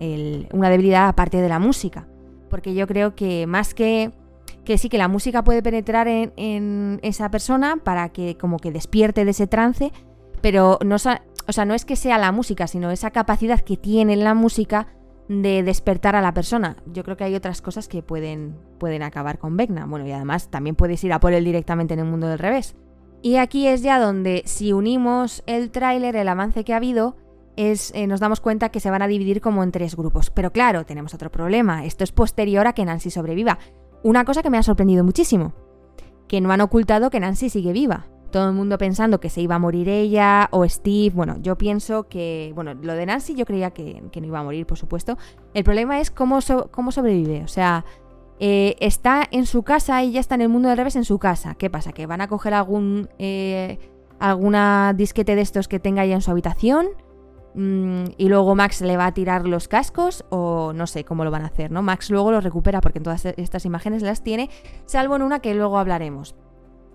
una 0.52 0.68
debilidad 0.68 1.06
aparte 1.06 1.40
de 1.40 1.48
la 1.48 1.60
música. 1.60 2.08
Porque 2.50 2.74
yo 2.74 2.88
creo 2.88 3.14
que 3.14 3.46
más 3.46 3.72
que 3.72 4.10
que 4.64 4.78
sí 4.78 4.88
que 4.88 4.98
la 4.98 5.06
música 5.06 5.44
puede 5.44 5.62
penetrar 5.62 6.08
en, 6.08 6.32
en, 6.36 6.98
esa 7.04 7.30
persona 7.30 7.76
para 7.76 8.08
que 8.08 8.36
como 8.36 8.58
que 8.58 8.72
despierte 8.72 9.24
de 9.24 9.30
ese 9.30 9.46
trance, 9.46 9.92
pero 10.40 10.80
no, 10.84 10.96
o 11.46 11.52
sea, 11.52 11.64
no 11.64 11.74
es 11.74 11.84
que 11.84 11.96
sea 11.96 12.18
la 12.18 12.32
música, 12.32 12.66
sino 12.66 12.90
esa 12.90 13.10
capacidad 13.10 13.60
que 13.60 13.76
tiene 13.76 14.16
la 14.16 14.34
música 14.34 14.88
de 15.28 15.62
despertar 15.62 16.16
a 16.16 16.22
la 16.22 16.34
persona. 16.34 16.76
Yo 16.86 17.02
creo 17.04 17.16
que 17.16 17.24
hay 17.24 17.34
otras 17.34 17.62
cosas 17.62 17.88
que 17.88 18.02
pueden, 18.02 18.56
pueden 18.78 19.02
acabar 19.02 19.38
con 19.38 19.56
Vecna. 19.56 19.86
Bueno, 19.86 20.06
y 20.06 20.12
además 20.12 20.50
también 20.50 20.76
puedes 20.76 21.02
ir 21.04 21.12
a 21.12 21.20
por 21.20 21.32
él 21.32 21.44
directamente 21.44 21.94
en 21.94 22.00
el 22.00 22.06
mundo 22.06 22.28
del 22.28 22.38
revés. 22.38 22.76
Y 23.22 23.36
aquí 23.36 23.66
es 23.66 23.82
ya 23.82 23.98
donde, 23.98 24.42
si 24.44 24.72
unimos 24.72 25.42
el 25.46 25.70
tráiler, 25.70 26.14
el 26.16 26.28
avance 26.28 26.62
que 26.62 26.74
ha 26.74 26.76
habido, 26.76 27.16
es, 27.56 27.90
eh, 27.94 28.06
nos 28.06 28.20
damos 28.20 28.40
cuenta 28.40 28.68
que 28.68 28.80
se 28.80 28.90
van 28.90 29.00
a 29.00 29.08
dividir 29.08 29.40
como 29.40 29.62
en 29.62 29.72
tres 29.72 29.96
grupos. 29.96 30.30
Pero 30.30 30.52
claro, 30.52 30.84
tenemos 30.84 31.14
otro 31.14 31.30
problema. 31.30 31.86
Esto 31.86 32.04
es 32.04 32.12
posterior 32.12 32.66
a 32.66 32.74
que 32.74 32.84
Nancy 32.84 33.10
sobreviva. 33.10 33.58
Una 34.02 34.26
cosa 34.26 34.42
que 34.42 34.50
me 34.50 34.58
ha 34.58 34.62
sorprendido 34.62 35.04
muchísimo. 35.04 35.54
Que 36.28 36.42
no 36.42 36.52
han 36.52 36.60
ocultado 36.60 37.08
que 37.08 37.20
Nancy 37.20 37.48
sigue 37.48 37.72
viva 37.72 38.08
todo 38.34 38.48
el 38.48 38.54
mundo 38.56 38.78
pensando 38.78 39.20
que 39.20 39.30
se 39.30 39.42
iba 39.42 39.54
a 39.54 39.60
morir 39.60 39.88
ella 39.88 40.48
o 40.50 40.68
Steve. 40.68 41.12
Bueno, 41.14 41.36
yo 41.40 41.56
pienso 41.56 42.08
que, 42.08 42.50
bueno, 42.56 42.74
lo 42.74 42.94
de 42.94 43.06
Nancy 43.06 43.36
yo 43.36 43.46
creía 43.46 43.70
que, 43.70 44.02
no 44.12 44.26
iba 44.26 44.40
a 44.40 44.42
morir, 44.42 44.66
por 44.66 44.76
supuesto. 44.76 45.16
El 45.54 45.62
problema 45.62 46.00
es 46.00 46.10
cómo, 46.10 46.40
cómo 46.72 46.90
sobrevive. 46.90 47.44
O 47.44 47.48
sea, 47.48 47.84
eh, 48.40 48.74
está 48.80 49.22
en 49.30 49.46
su 49.46 49.62
casa, 49.62 50.02
ella 50.02 50.18
está 50.18 50.34
en 50.34 50.40
el 50.40 50.48
mundo 50.48 50.68
del 50.68 50.76
revés 50.76 50.96
en 50.96 51.04
su 51.04 51.20
casa. 51.20 51.54
¿Qué 51.54 51.70
pasa? 51.70 51.92
¿Que 51.92 52.06
van 52.06 52.22
a 52.22 52.26
coger 52.26 52.54
algún, 52.54 53.08
eh, 53.20 53.78
alguna 54.18 54.94
disquete 54.96 55.36
de 55.36 55.42
estos 55.42 55.68
que 55.68 55.78
tenga 55.78 56.02
ella 56.02 56.16
en 56.16 56.20
su 56.20 56.32
habitación? 56.32 56.88
Mm, 57.54 58.14
y 58.18 58.28
luego 58.30 58.56
Max 58.56 58.80
le 58.80 58.96
va 58.96 59.06
a 59.06 59.14
tirar 59.14 59.46
los 59.46 59.68
cascos 59.68 60.24
o 60.30 60.72
no 60.74 60.88
sé 60.88 61.04
cómo 61.04 61.24
lo 61.24 61.30
van 61.30 61.42
a 61.42 61.46
hacer, 61.46 61.70
¿no? 61.70 61.82
Max 61.82 62.10
luego 62.10 62.32
lo 62.32 62.40
recupera 62.40 62.80
porque 62.80 62.98
en 62.98 63.04
todas 63.04 63.26
estas 63.26 63.64
imágenes 63.64 64.02
las 64.02 64.24
tiene, 64.24 64.50
salvo 64.86 65.14
en 65.14 65.22
una 65.22 65.38
que 65.38 65.54
luego 65.54 65.78
hablaremos. 65.78 66.34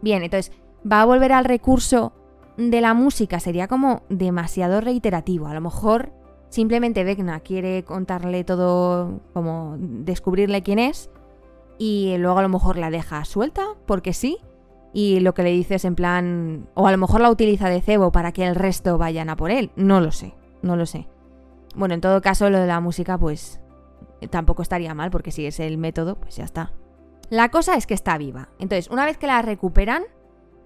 Bien, 0.02 0.22
entonces 0.22 0.52
va 0.90 1.02
a 1.02 1.06
volver 1.06 1.32
al 1.32 1.46
recurso 1.46 2.14
de 2.58 2.82
la 2.82 2.94
música 2.94 3.40
sería 3.40 3.68
como 3.68 4.04
demasiado 4.10 4.82
reiterativo. 4.82 5.48
A 5.48 5.54
lo 5.54 5.62
mejor 5.62 6.12
simplemente 6.50 7.04
Vecna 7.04 7.40
quiere 7.40 7.84
contarle 7.84 8.44
todo, 8.44 9.22
como 9.34 9.76
descubrirle 9.80 10.62
quién 10.62 10.80
es, 10.80 11.10
y 11.78 12.18
luego 12.18 12.40
a 12.40 12.42
lo 12.44 12.50
mejor 12.50 12.78
la 12.78 12.90
deja 12.90 13.24
suelta, 13.24 13.66
porque 13.86 14.14
sí, 14.14 14.40
y 14.94 15.22
lo 15.22 15.34
que 15.34 15.44
le 15.44 15.52
dices 15.52 15.86
en 15.86 15.96
plan, 15.96 16.68
o 16.74 16.88
a 16.88 16.92
lo 16.92 16.98
mejor 16.98 17.22
la 17.22 17.30
utiliza 17.30 17.70
de 17.70 17.82
cebo 17.82 18.12
para 18.12 18.34
que 18.34 18.46
el 18.46 18.56
resto 18.56 18.98
vayan 18.98 19.30
a 19.30 19.38
por 19.38 19.52
él, 19.52 19.72
no 19.76 20.02
lo 20.02 20.12
sé, 20.12 20.36
no 20.62 20.76
lo 20.76 20.86
sé. 20.86 21.08
Bueno, 21.76 21.94
en 21.94 22.02
todo 22.02 22.22
caso 22.22 22.50
lo 22.50 22.60
de 22.60 22.68
la 22.68 22.82
música 22.82 23.18
pues 23.18 23.62
tampoco 24.30 24.62
estaría 24.62 24.94
mal, 24.94 25.12
porque 25.12 25.32
si 25.32 25.46
es 25.46 25.60
el 25.62 25.78
método, 25.78 26.16
pues 26.16 26.36
ya 26.36 26.44
está. 26.44 26.74
La 27.30 27.50
cosa 27.50 27.76
es 27.76 27.86
que 27.86 27.94
está 27.94 28.18
viva. 28.18 28.50
Entonces, 28.60 28.90
una 28.90 29.06
vez 29.06 29.18
que 29.18 29.28
la 29.28 29.42
recuperan, 29.42 30.04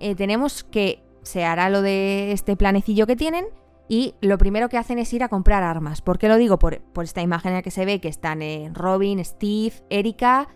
eh, 0.03 0.15
tenemos 0.15 0.65
que 0.65 1.01
se 1.21 1.45
hará 1.45 1.69
lo 1.69 1.81
de 1.81 2.33
este 2.33 2.57
planecillo 2.57 3.07
que 3.07 3.15
tienen 3.15 3.45
y 3.87 4.15
lo 4.19 4.37
primero 4.37 4.67
que 4.67 4.77
hacen 4.77 4.99
es 4.99 5.13
ir 5.13 5.23
a 5.23 5.29
comprar 5.29 5.63
armas. 5.63 6.01
¿Por 6.01 6.19
qué 6.19 6.27
lo 6.27 6.35
digo? 6.35 6.59
Por, 6.59 6.81
esta 7.01 7.21
imagen 7.21 7.51
en 7.51 7.55
la 7.55 7.61
que 7.61 7.71
se 7.71 7.85
ve 7.85 8.01
que 8.01 8.09
están 8.09 8.41
Robin, 8.73 9.23
Steve, 9.23 9.75
Erika, 9.89 10.49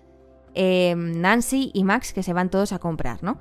em, 0.53 1.21
Nancy 1.21 1.71
y 1.73 1.85
Max 1.85 2.11
que 2.11 2.23
se 2.23 2.33
van 2.33 2.49
todos 2.49 2.73
a 2.73 2.79
comprar, 2.79 3.23
¿no? 3.23 3.37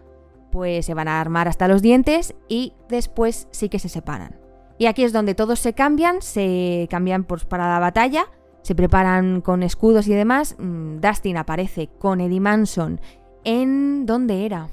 Pues 0.52 0.86
se 0.86 0.94
van 0.94 1.08
a 1.08 1.20
armar 1.20 1.48
hasta 1.48 1.66
los 1.66 1.82
dientes 1.82 2.36
y 2.48 2.74
después 2.88 3.48
sí 3.50 3.68
que 3.68 3.80
se 3.80 3.88
separan. 3.88 4.38
Y 4.78 4.86
aquí 4.86 5.02
es 5.02 5.12
donde 5.12 5.34
todos 5.34 5.58
se 5.58 5.72
cambian, 5.72 6.22
se 6.22 6.86
cambian 6.88 7.24
para 7.24 7.68
la 7.68 7.80
batalla, 7.80 8.26
se 8.62 8.76
preparan 8.76 9.40
con 9.40 9.64
escudos 9.64 10.06
y 10.06 10.14
demás. 10.14 10.54
Mm, 10.58 11.00
Dustin 11.00 11.36
aparece 11.36 11.88
con 11.98 12.20
Eddie 12.20 12.40
Manson 12.40 13.00
en... 13.42 14.06
¿Dónde 14.06 14.46
era? 14.46 14.68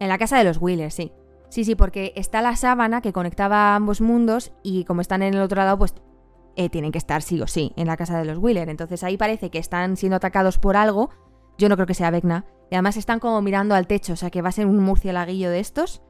En 0.00 0.08
la 0.08 0.18
casa 0.18 0.38
de 0.38 0.44
los 0.44 0.60
Wheelers, 0.60 0.94
sí. 0.94 1.12
Sí, 1.50 1.64
sí, 1.64 1.74
porque 1.74 2.12
está 2.16 2.40
la 2.42 2.56
sábana 2.56 3.02
que 3.02 3.12
conectaba 3.12 3.74
ambos 3.74 4.00
mundos 4.00 4.52
y 4.62 4.84
como 4.84 5.02
están 5.02 5.22
en 5.22 5.34
el 5.34 5.42
otro 5.42 5.62
lado, 5.62 5.78
pues 5.78 5.94
eh, 6.56 6.70
tienen 6.70 6.90
que 6.90 6.98
estar 6.98 7.22
sí 7.22 7.40
o 7.40 7.46
sí 7.46 7.72
en 7.76 7.86
la 7.86 7.96
casa 7.96 8.18
de 8.18 8.24
los 8.24 8.38
Wheeler. 8.38 8.68
Entonces 8.68 9.04
ahí 9.04 9.16
parece 9.16 9.50
que 9.50 9.58
están 9.58 9.96
siendo 9.96 10.16
atacados 10.16 10.58
por 10.58 10.76
algo. 10.76 11.10
Yo 11.58 11.68
no 11.68 11.76
creo 11.76 11.86
que 11.86 11.94
sea 11.94 12.10
Vecna. 12.10 12.46
Y 12.70 12.76
además 12.76 12.96
están 12.96 13.18
como 13.18 13.42
mirando 13.42 13.74
al 13.74 13.86
techo, 13.86 14.14
o 14.14 14.16
sea 14.16 14.30
que 14.30 14.42
va 14.42 14.48
a 14.48 14.52
ser 14.52 14.66
un 14.66 14.78
murcielaguillo 14.78 15.50
de 15.50 15.60
estos. 15.60 16.02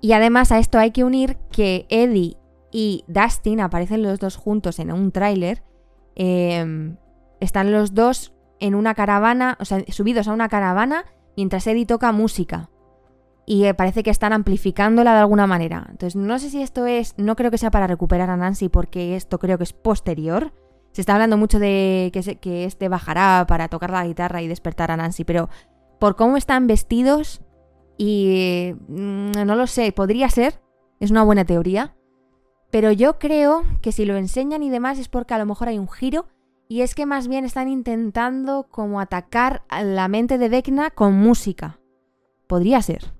Y 0.00 0.12
además 0.12 0.52
a 0.52 0.58
esto 0.58 0.78
hay 0.78 0.92
que 0.92 1.04
unir 1.04 1.38
que 1.50 1.86
Eddie 1.88 2.36
y 2.70 3.04
Dustin 3.08 3.60
aparecen 3.60 4.02
los 4.02 4.20
dos 4.20 4.36
juntos 4.36 4.78
en 4.78 4.92
un 4.92 5.10
tráiler. 5.10 5.64
Em, 6.14 6.96
están 7.40 7.72
los 7.72 7.94
dos 7.94 8.34
en 8.60 8.74
una 8.74 8.94
caravana, 8.94 9.56
o 9.58 9.64
sea, 9.64 9.82
subidos 9.88 10.28
a 10.28 10.32
una 10.32 10.48
caravana 10.48 11.06
mientras 11.34 11.66
Eddie 11.66 11.86
toca 11.86 12.12
música 12.12 12.68
y 13.46 13.64
eh, 13.64 13.74
parece 13.74 14.02
que 14.02 14.10
están 14.10 14.32
amplificándola 14.32 15.14
de 15.14 15.20
alguna 15.20 15.46
manera. 15.46 15.86
Entonces, 15.88 16.16
no 16.16 16.38
sé 16.40 16.50
si 16.50 16.60
esto 16.60 16.84
es, 16.86 17.14
no 17.16 17.36
creo 17.36 17.52
que 17.52 17.58
sea 17.58 17.70
para 17.70 17.86
recuperar 17.86 18.28
a 18.28 18.36
Nancy 18.36 18.68
porque 18.68 19.14
esto 19.14 19.38
creo 19.38 19.56
que 19.56 19.64
es 19.64 19.72
posterior. 19.72 20.52
Se 20.90 21.00
está 21.00 21.14
hablando 21.14 21.36
mucho 21.36 21.60
de 21.60 22.10
que, 22.12 22.64
este 22.64 22.88
bajará 22.88 23.44
para 23.46 23.68
tocar 23.68 23.90
la 23.90 24.06
guitarra 24.06 24.42
y 24.42 24.48
despertar 24.48 24.90
a 24.90 24.96
Nancy, 24.96 25.24
pero 25.24 25.48
por 26.00 26.16
cómo 26.16 26.36
están 26.36 26.66
vestidos 26.66 27.40
y 27.96 28.74
mm, 28.88 29.30
no 29.46 29.54
lo 29.54 29.66
sé, 29.68 29.92
podría 29.92 30.28
ser, 30.28 30.60
es 30.98 31.10
una 31.10 31.22
buena 31.22 31.44
teoría, 31.44 31.94
pero 32.72 32.90
yo 32.90 33.18
creo 33.18 33.62
que 33.80 33.92
si 33.92 34.04
lo 34.04 34.16
enseñan 34.16 34.62
y 34.62 34.70
demás 34.70 34.98
es 34.98 35.08
porque 35.08 35.34
a 35.34 35.38
lo 35.38 35.46
mejor 35.46 35.68
hay 35.68 35.78
un 35.78 35.88
giro 35.88 36.26
y 36.68 36.80
es 36.80 36.94
que 36.94 37.06
más 37.06 37.28
bien 37.28 37.44
están 37.44 37.68
intentando 37.68 38.66
como 38.68 39.00
atacar 39.00 39.62
a 39.68 39.84
la 39.84 40.08
mente 40.08 40.36
de 40.36 40.48
Vecna 40.48 40.90
con 40.90 41.14
música. 41.14 41.78
Podría 42.48 42.82
ser. 42.82 43.15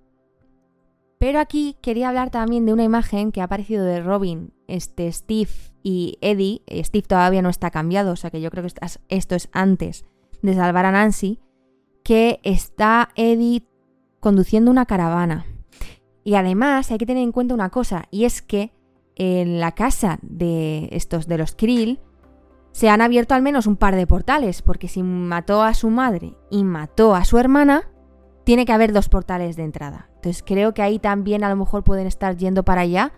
Pero 1.27 1.41
aquí 1.41 1.75
quería 1.83 2.09
hablar 2.09 2.31
también 2.31 2.67
de 2.67 2.73
una 2.73 2.85
imagen 2.85 3.33
que 3.33 3.41
ha 3.41 3.47
aparecido 3.47 3.85
de 3.85 4.01
Robin, 4.01 4.53
este 4.69 5.11
Steve 5.11 5.51
y 5.83 6.19
Eddie. 6.21 6.63
Steve 6.85 7.05
todavía 7.05 7.43
no 7.43 7.49
está 7.49 7.73
cambiado, 7.73 8.13
o 8.13 8.17
sea 8.17 8.31
que 8.31 8.41
yo 8.41 8.49
creo 8.49 8.63
que 8.63 8.73
esto 9.09 9.35
es 9.35 9.49
antes 9.51 10.05
de 10.43 10.55
salvar 10.55 10.87
a 10.87 10.93
Nancy. 10.93 11.41
Que 12.05 12.39
está 12.45 13.09
Eddie 13.17 13.67
conduciendo 14.21 14.71
una 14.71 14.87
caravana. 14.87 15.47
Y 16.23 16.37
además 16.37 16.93
hay 16.93 16.99
que 16.99 17.07
tener 17.07 17.25
en 17.25 17.33
cuenta 17.33 17.55
una 17.55 17.71
cosa, 17.71 18.05
y 18.13 18.25
es 18.25 18.41
que 18.41 18.73
en 19.17 19.59
la 19.59 19.73
casa 19.73 20.21
de 20.23 20.89
estos 20.93 21.27
de 21.27 21.39
los 21.39 21.57
Krill 21.57 21.99
se 22.71 22.89
han 22.89 23.01
abierto 23.01 23.35
al 23.35 23.43
menos 23.43 23.67
un 23.67 23.75
par 23.75 23.97
de 23.97 24.07
portales, 24.07 24.63
porque 24.63 24.87
si 24.87 25.03
mató 25.03 25.65
a 25.65 25.75
su 25.75 25.91
madre 25.91 26.37
y 26.53 26.63
mató 26.63 27.17
a 27.17 27.25
su 27.25 27.37
hermana, 27.37 27.91
tiene 28.47 28.65
que 28.65 28.73
haber 28.73 28.93
dos 28.93 29.09
portales 29.09 29.57
de 29.57 29.65
entrada. 29.65 30.09
Entonces 30.15 30.45
creo 30.47 30.73
que 30.73 30.81
ahí 30.81 31.01
también 31.01 31.43
a 31.43 31.49
lo 31.49 31.57
mejor 31.57 31.83
pueden 31.83 32.07
estar 32.07 32.37
yendo 32.37 32.63
para 32.63 32.83
allá, 32.83 33.13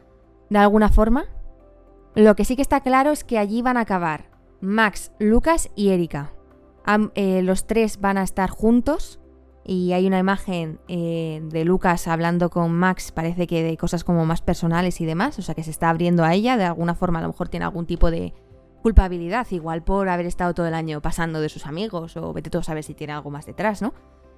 de 0.49 0.57
alguna 0.57 0.89
forma. 0.89 1.27
Lo 2.15 2.35
que 2.35 2.47
sí 2.47 2.57
que 2.57 2.63
está 2.63 2.81
claro 2.81 3.11
es 3.11 3.25
que 3.25 3.37
allí 3.39 3.61
van 3.61 3.77
a 3.77 3.81
acabar 3.81 4.31
Max, 4.63 5.13
Lucas 5.19 5.69
y 5.77 5.91
Erika. 5.91 6.33
Eh, 7.15 7.43
los 7.43 7.67
tres 7.67 8.01
van 8.01 8.17
a 8.17 8.23
estar 8.23 8.49
juntos 8.49 9.21
y 9.65 9.93
hay 9.93 10.07
una 10.07 10.19
imagen 10.19 10.81
eh, 10.89 11.43
de 11.45 11.67
Lucas 11.67 12.09
hablando 12.09 12.49
con 12.49 12.73
Max, 12.73 13.13
parece 13.13 13.47
que 13.47 13.63
de 13.63 13.77
cosas 13.77 14.05
como 14.05 14.25
más 14.25 14.41
personales 14.41 14.99
y 15.03 15.05
demás, 15.05 15.39
o 15.39 15.43
sea 15.43 15.55
que 15.55 15.63
se 15.63 15.71
está 15.71 15.91
abriendo 15.91 16.25
a 16.25 16.33
ella, 16.33 16.57
de 16.57 16.65
alguna 16.65 16.95
forma 16.95 17.19
a 17.19 17.23
lo 17.23 17.29
mejor 17.29 17.51
tiene 17.51 17.67
algún 17.67 17.85
tipo 17.85 18.11
de 18.11 18.33
culpabilidad, 18.83 19.47
igual 19.51 19.83
por 19.83 20.09
haber 20.09 20.25
estado 20.25 20.55
todo 20.55 20.67
el 20.67 20.73
año 20.73 21.03
pasando 21.03 21.43
de 21.43 21.51
sus 21.51 21.67
amigos 21.67 22.17
o 22.17 22.33
vete 22.33 22.49
tú 22.49 22.57
a 22.57 22.63
saber 22.63 22.83
si 22.83 22.95
tiene 22.95 23.13
algo 23.13 23.29
más 23.29 23.45
detrás, 23.45 23.83
¿no? 23.83 23.93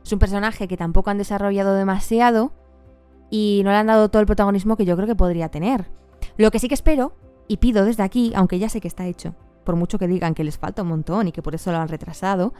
Es 0.04 0.12
un 0.12 0.19
personaje 0.19 0.69
que 0.69 0.76
tampoco 0.76 1.11
han 1.11 1.19
desarrollado 1.19 1.75
demasiado 1.75 2.52
y 3.30 3.62
no 3.64 3.71
le 3.71 3.76
han 3.76 3.87
dado 3.87 4.09
todo 4.09 4.21
el 4.21 4.26
protagonismo 4.26 4.76
que 4.76 4.85
yo 4.85 4.97
creo 4.97 5.07
que 5.07 5.14
podría 5.14 5.49
tener. 5.49 5.87
Lo 6.37 6.50
que 6.50 6.59
sí 6.59 6.69
que 6.69 6.75
espero, 6.75 7.12
y 7.49 7.59
pido 7.59 7.85
desde 7.85 8.02
aquí, 8.02 8.33
aunque 8.35 8.59
ya 8.59 8.69
sé 8.69 8.80
que 8.80 8.88
está 8.88 9.07
hecho, 9.07 9.35
por 9.64 9.76
mucho 9.76 9.99
que 9.99 10.09
digan 10.09 10.35
que 10.35 10.45
les 10.45 10.59
falta 10.59 10.83
un 10.83 10.88
montón 10.88 11.28
y 11.28 11.33
que 11.33 11.42
por 11.42 11.54
eso 11.54 11.71
lo 11.71 11.78
han 11.78 11.88
retrasado, 11.88 12.52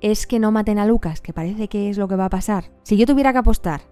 es 0.00 0.26
que 0.26 0.38
no 0.38 0.52
maten 0.52 0.78
a 0.78 0.86
Lucas, 0.86 1.20
que 1.20 1.32
parece 1.32 1.68
que 1.68 1.90
es 1.90 1.98
lo 1.98 2.08
que 2.08 2.16
va 2.16 2.26
a 2.26 2.30
pasar. 2.30 2.64
Si 2.82 2.96
yo 2.96 3.06
tuviera 3.06 3.32
que 3.32 3.38
apostar, 3.38 3.82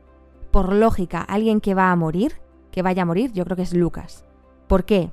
por 0.51 0.73
lógica, 0.73 1.21
alguien 1.21 1.61
que 1.61 1.75
va 1.75 1.91
a 1.91 1.97
morir, 1.97 2.41
que 2.71 2.83
vaya 2.83 3.03
a 3.03 3.07
morir, 3.07 3.33
yo 3.33 3.45
creo 3.45 3.57
que 3.57 3.63
es 3.63 3.75
Lucas. 3.75 4.25
¿Por 4.69 4.85
qué? 4.85 5.11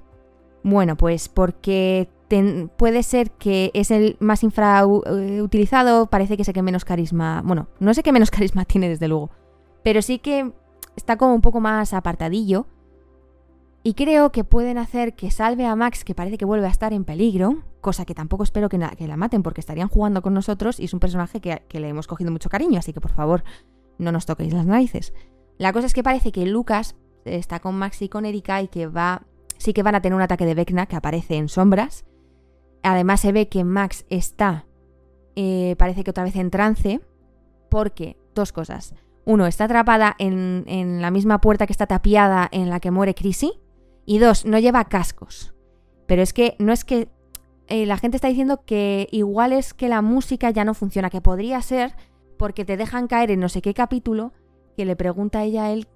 Bueno, 0.63 0.95
pues 0.95 1.29
porque 1.29 2.09
puede 2.77 3.03
ser 3.03 3.31
que 3.31 3.71
es 3.73 3.91
el 3.91 4.17
más 4.19 4.43
infrautilizado, 4.43 6.07
parece 6.07 6.37
que 6.37 6.43
el 6.43 6.53
que 6.53 6.61
menos 6.61 6.85
carisma. 6.85 7.41
Bueno, 7.45 7.67
no 7.79 7.93
sé 7.93 8.03
qué 8.03 8.11
menos 8.11 8.31
carisma 8.31 8.65
tiene, 8.65 8.89
desde 8.89 9.07
luego. 9.07 9.31
Pero 9.83 10.01
sí 10.01 10.19
que 10.19 10.51
está 10.95 11.17
como 11.17 11.35
un 11.35 11.41
poco 11.41 11.59
más 11.59 11.93
apartadillo. 11.93 12.67
Y 13.85 13.95
creo 13.95 14.31
que 14.31 14.45
pueden 14.45 14.77
hacer 14.77 15.13
que 15.13 15.29
salve 15.29 15.65
a 15.65 15.75
Max, 15.75 16.05
que 16.05 16.15
parece 16.15 16.37
que 16.37 16.45
vuelve 16.45 16.67
a 16.67 16.69
estar 16.69 16.93
en 16.93 17.03
peligro, 17.03 17.63
cosa 17.81 18.05
que 18.05 18.15
tampoco 18.15 18.43
espero 18.43 18.69
que, 18.69 18.77
la 18.77 19.17
maten 19.17 19.43
porque 19.43 19.59
estarían 19.59 19.89
jugando 19.89 20.21
con 20.21 20.33
nosotros 20.33 20.79
y 20.79 20.85
es 20.85 20.93
un 20.93 21.01
personaje 21.01 21.41
que, 21.41 21.63
que, 21.67 21.81
le 21.81 21.89
hemos 21.89 22.07
cogido 22.07 22.31
mucho 22.31 22.47
cariño, 22.47 22.79
así 22.79 22.93
que 22.93 23.01
por 23.01 23.11
favor 23.11 23.43
no 23.97 24.13
nos 24.13 24.25
toquéis 24.25 24.53
las 24.53 24.65
narices. 24.65 25.13
La 25.57 25.73
cosa 25.73 25.87
es 25.87 25.93
que 25.93 26.01
parece 26.01 26.31
que 26.31 26.45
Lucas 26.45 26.95
está 27.25 27.59
con 27.59 27.75
Max 27.75 28.01
y 28.01 28.07
con 28.07 28.25
Erika 28.25 28.61
y 28.61 28.69
que 28.69 28.87
va 28.87 29.23
sí 29.57 29.73
que 29.73 29.83
van 29.83 29.95
a 29.95 30.01
tener 30.01 30.15
un 30.15 30.21
ataque 30.21 30.45
de 30.45 30.55
Vecna 30.55 30.85
que 30.85 30.95
aparece 30.95 31.35
en 31.35 31.47
sombras. 31.47 32.05
Además 32.83 33.21
se 33.21 33.31
ve 33.31 33.47
que 33.47 33.63
Max 33.63 34.05
está, 34.09 34.65
eh, 35.35 35.75
parece 35.77 36.03
que 36.03 36.11
otra 36.11 36.23
vez 36.23 36.35
en 36.35 36.51
trance, 36.51 37.01
porque 37.69 38.17
dos 38.35 38.51
cosas. 38.51 38.93
Uno, 39.25 39.47
está 39.47 39.65
atrapada 39.65 40.15
en, 40.19 41.01
la 41.01 41.09
misma 41.09 41.39
puerta 41.39 41.65
que 41.65 41.73
está 41.73 41.87
tapiada 41.87 42.49
en 42.51 42.69
la 42.69 42.79
que 42.79 42.91
muere 42.91 43.15
Chrissy. 43.15 43.53
Y 44.05 44.19
dos, 44.19 44.45
no 44.45 44.59
lleva 44.59 44.83
cascos. 44.85 45.53
Pero 46.07 46.21
es 46.21 46.33
que 46.33 46.55
no 46.59 46.73
es 46.73 46.83
que 46.83 47.07
eh, 47.67 47.85
la 47.85 47.97
gente 47.97 48.17
está 48.17 48.27
diciendo 48.27 48.63
que 48.65 49.07
igual 49.11 49.53
es 49.53 49.73
que 49.73 49.87
la 49.87 50.01
música 50.01 50.49
ya 50.51 50.65
no 50.65 50.73
funciona, 50.73 51.09
que 51.09 51.21
podría 51.21 51.61
ser 51.61 51.95
porque 52.37 52.65
te 52.65 52.75
dejan 52.75 53.07
caer 53.07 53.31
en 53.31 53.39
no 53.39 53.47
sé 53.47 53.61
qué 53.61 53.73
capítulo 53.73 54.33
que 54.75 54.85
le 54.85 54.95
pregunta 54.95 55.43
ella 55.43 55.65
a 55.65 55.71
él 55.71 55.87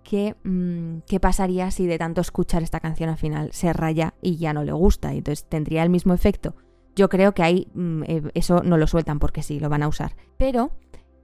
mm, 0.43 0.99
qué 1.07 1.19
pasaría 1.19 1.71
si 1.71 1.87
de 1.87 1.97
tanto 1.97 2.21
escuchar 2.21 2.63
esta 2.63 2.79
canción 2.79 3.09
al 3.09 3.17
final 3.17 3.49
se 3.51 3.73
raya 3.73 4.13
y 4.21 4.37
ya 4.37 4.53
no 4.53 4.63
le 4.63 4.71
gusta, 4.71 5.13
y 5.13 5.17
entonces 5.17 5.45
tendría 5.49 5.83
el 5.83 5.89
mismo 5.89 6.13
efecto. 6.13 6.55
Yo 6.97 7.09
creo 7.09 7.33
que 7.35 7.43
ahí 7.43 7.67
mm, 7.75 8.03
eh, 8.07 8.23
eso 8.33 8.63
no 8.63 8.75
lo 8.75 8.87
sueltan 8.87 9.19
porque 9.19 9.43
sí, 9.43 9.59
lo 9.59 9.69
van 9.69 9.83
a 9.83 9.87
usar. 9.87 10.15
Pero 10.37 10.71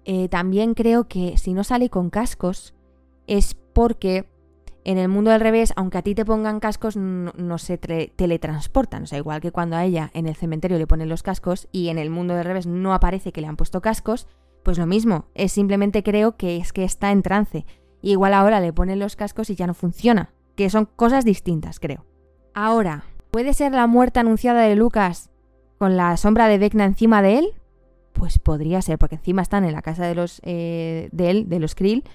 eh, 0.05 0.29
también 0.29 0.75
creo 0.75 1.07
que 1.07 1.35
si 1.37 1.53
no 1.53 1.63
sale 1.63 1.89
con 1.89 2.11
cascos 2.11 2.75
es 3.25 3.55
porque 3.73 4.29
en 4.83 4.99
el 4.99 5.07
mundo 5.07 5.31
del 5.31 5.41
revés, 5.41 5.73
aunque 5.75 5.97
a 5.97 6.03
ti 6.03 6.13
te 6.13 6.25
pongan 6.25 6.59
cascos, 6.59 6.95
no, 6.95 7.57
se 7.57 7.79
teletransportan. 7.79 9.03
O 9.03 9.07
sea, 9.07 9.17
igual 9.17 9.41
que 9.41 9.51
cuando 9.51 9.75
a 9.75 9.83
ella 9.83 10.11
en 10.13 10.27
el 10.27 10.35
cementerio 10.35 10.77
le 10.77 10.85
ponen 10.85 11.09
los 11.09 11.23
cascos 11.23 11.67
y 11.71 11.89
en 11.89 11.97
el 11.97 12.11
mundo 12.11 12.35
del 12.35 12.45
revés 12.45 12.67
no 12.67 12.93
aparece 12.93 13.31
que 13.31 13.41
le 13.41 13.47
han 13.47 13.55
puesto 13.55 13.81
cascos, 13.81 14.27
pues 14.61 14.77
lo 14.77 14.85
mismo, 14.85 15.25
es 15.33 15.51
simplemente 15.53 16.03
creo 16.03 16.37
que 16.37 16.57
es 16.57 16.71
que 16.71 16.83
está 16.83 17.11
en 17.11 17.23
trance. 17.23 17.65
igual 18.03 18.35
ahora 18.35 18.59
le 18.59 18.73
ponen 18.73 18.99
los 18.99 19.15
cascos 19.15 19.49
y 19.49 19.55
ya 19.55 19.65
no 19.65 19.73
funciona, 19.73 20.33
que 20.55 20.69
son 20.69 20.85
cosas 20.85 21.25
distintas, 21.25 21.79
creo. 21.79 22.05
Ahora, 22.53 23.05
¿puede 23.31 23.53
ser 23.53 23.71
la 23.71 23.87
muerte 23.87 24.19
anunciada 24.19 24.61
de 24.61 24.75
Lucas 24.75 25.31
con 25.83 25.97
la 25.97 26.15
sombra 26.15 26.47
de 26.47 26.57
Vecna 26.57 26.85
encima 26.85 27.21
de 27.21 27.39
él? 27.39 27.47
Pues 28.13 28.39
podría 28.39 28.81
ser, 28.81 28.97
porque 28.97 29.15
encima 29.15 29.41
están 29.41 29.65
en 29.65 29.73
la 29.73 29.81
casa 29.81 30.07
de 30.07 30.15
los 30.15 30.39
eh, 30.45 31.09
de 31.11 31.29
él, 31.29 31.49
de 31.49 31.59
los 31.59 31.75
Krill. 31.75 32.05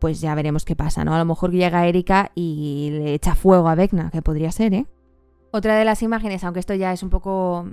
pues 0.00 0.20
ya 0.20 0.34
veremos 0.34 0.64
qué 0.64 0.74
pasa, 0.74 1.04
¿no? 1.04 1.14
A 1.14 1.18
lo 1.20 1.24
mejor 1.24 1.52
llega 1.52 1.86
Erika 1.86 2.32
y 2.34 2.88
le 2.90 3.14
echa 3.14 3.36
fuego 3.36 3.68
a 3.68 3.76
Vecna, 3.76 4.10
que 4.10 4.20
podría 4.20 4.50
ser, 4.50 4.74
¿eh? 4.74 4.86
Otra 5.52 5.78
de 5.78 5.84
las 5.84 6.02
imágenes, 6.02 6.42
aunque 6.42 6.58
esto 6.58 6.74
ya 6.74 6.92
es 6.92 7.04
un 7.04 7.10
poco 7.10 7.66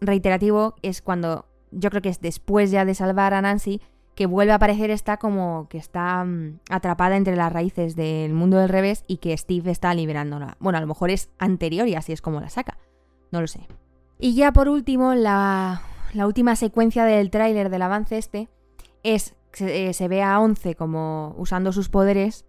reiterativo, 0.00 0.74
es 0.82 1.00
cuando 1.00 1.46
yo 1.70 1.90
creo 1.90 2.02
que 2.02 2.08
es 2.08 2.20
después 2.20 2.72
ya 2.72 2.84
de 2.84 2.96
salvar 2.96 3.34
a 3.34 3.40
Nancy, 3.40 3.80
que 4.16 4.26
vuelve 4.26 4.50
a 4.50 4.56
aparecer 4.56 4.90
esta 4.90 5.16
como 5.16 5.68
que 5.68 5.78
está 5.78 6.24
mm, 6.24 6.58
atrapada 6.70 7.16
entre 7.16 7.36
las 7.36 7.52
raíces 7.52 7.94
del 7.94 8.34
mundo 8.34 8.56
del 8.56 8.68
revés 8.68 9.04
y 9.06 9.18
que 9.18 9.36
Steve 9.36 9.70
está 9.70 9.94
liberándola. 9.94 10.56
Bueno, 10.58 10.78
a 10.78 10.80
lo 10.80 10.88
mejor 10.88 11.10
es 11.10 11.30
anterior 11.38 11.86
y 11.86 11.94
así 11.94 12.12
es 12.12 12.20
como 12.20 12.40
la 12.40 12.50
saca. 12.50 12.78
No 13.30 13.40
lo 13.40 13.46
sé. 13.46 13.68
Y 14.24 14.34
ya 14.34 14.54
por 14.54 14.70
último, 14.70 15.14
la, 15.14 15.82
última 16.14 16.56
secuencia 16.56 17.04
del 17.04 17.28
tráiler 17.28 17.68
del 17.68 17.82
avance 17.82 18.16
este 18.16 18.48
es 19.02 19.36
que 19.52 19.92
se, 19.92 20.08
ve 20.08 20.22
a 20.22 20.40
Once 20.40 20.74
como 20.76 21.34
usando 21.36 21.72
sus 21.72 21.90
poderes 21.90 22.46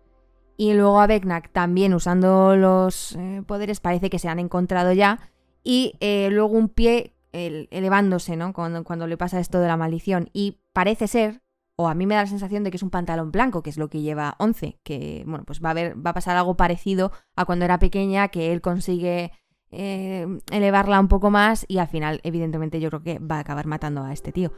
y 0.56 0.72
luego 0.72 1.02
a 1.02 1.08
Beknak 1.08 1.52
también 1.52 1.94
usando 1.94 2.56
los 2.56 3.18
eh, 3.18 3.44
poderes, 3.46 3.82
parece 3.82 4.10
que 4.10 4.20
se 4.20 4.30
han 4.30 4.40
encontrado 4.40 4.94
ya. 4.94 5.20
Y 5.66 5.98
eh, 6.00 6.30
luego 6.32 6.54
un 6.54 6.70
pie 6.70 7.14
elevándose, 7.34 8.38
¿no? 8.38 8.54
Cuando, 8.54 8.86
cuando 8.86 9.06
le 9.06 9.18
pasa 9.18 9.42
esto 9.42 9.60
de 9.60 9.68
la 9.68 9.76
maldición. 9.76 10.30
Y 10.32 10.62
parece 10.72 11.10
ser, 11.10 11.42
o 11.76 11.90
a 11.90 11.94
mí 11.94 12.06
me 12.06 12.16
da 12.16 12.22
la 12.22 12.28
sensación 12.28 12.64
de 12.64 12.72
que 12.72 12.78
es 12.78 12.84
un 12.84 12.90
pantalón 12.90 13.34
blanco, 13.34 13.64
que 13.64 13.70
es 13.70 13.78
lo 13.78 13.90
que 13.90 14.00
lleva 14.00 14.38
Once, 14.40 14.80
que, 14.84 15.26
bueno, 15.28 15.44
pues 15.44 15.62
va 15.62 15.72
a, 15.72 15.74
ver, 15.74 15.98
va 15.98 16.12
a 16.12 16.14
pasar 16.14 16.38
algo 16.38 16.56
parecido 16.56 17.12
a 17.36 17.44
cuando 17.44 17.66
era 17.66 17.80
pequeña, 17.80 18.30
que 18.30 18.54
él 18.54 18.62
consigue 18.62 19.34
eh, 19.76 20.40
elevarla 20.52 21.00
un 21.00 21.08
poco 21.08 21.30
más 21.30 21.66
y 21.68 21.78
al 21.78 21.88
final, 21.88 22.22
evidentemente, 22.24 22.80
yo 22.80 22.90
creo 22.90 23.04
que 23.04 23.20
va 23.20 23.38
a 23.38 23.40
acabar 23.40 23.68
matando 23.68 24.04
a 24.04 24.14
este 24.14 24.32
tío. 24.32 24.52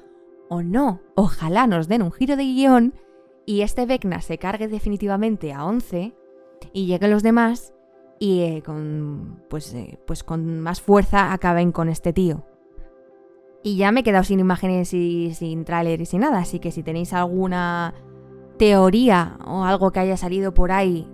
O 0.50 0.62
no, 0.62 1.01
ojalá 1.15 1.67
nos 1.67 1.88
den 1.88 2.01
un 2.01 2.12
giro 2.12 2.36
de 2.36 2.43
guion 2.43 2.93
y 3.45 3.62
este 3.62 3.86
Vecna 3.86 4.21
se 4.21 4.38
cargue 4.38 4.67
definitivamente 4.67 5.53
a 5.53 5.65
Once 5.65 6.13
y 6.74 6.86
lleguen 6.86 7.12
los 7.12 7.24
demás 7.24 7.74
y 8.19 8.41
eh, 8.41 8.63
con, 8.63 9.43
pues, 9.50 9.74
eh, 9.74 10.00
pues 10.05 10.24
con 10.24 10.59
más 10.59 10.81
fuerza 10.81 11.33
acaben 11.33 11.71
con 11.71 11.89
este 11.89 12.13
tío. 12.13 12.45
Y 13.63 13.77
ya 13.77 13.91
me 13.91 14.01
he 14.01 14.03
quedado 14.03 14.24
sin 14.24 14.39
imágenes 14.39 14.93
y 14.93 15.33
sin 15.33 15.65
tráiler 15.65 16.00
y 16.00 16.05
sin 16.05 16.21
nada, 16.21 16.39
así 16.39 16.59
que 16.59 16.71
si 16.71 16.83
tenéis 16.83 17.12
alguna 17.13 17.93
teoría 18.57 19.38
o 19.45 19.63
algo 19.63 19.91
que 19.91 20.00
haya 20.00 20.17
salido 20.17 20.53
por 20.53 20.71
ahí 20.71 21.07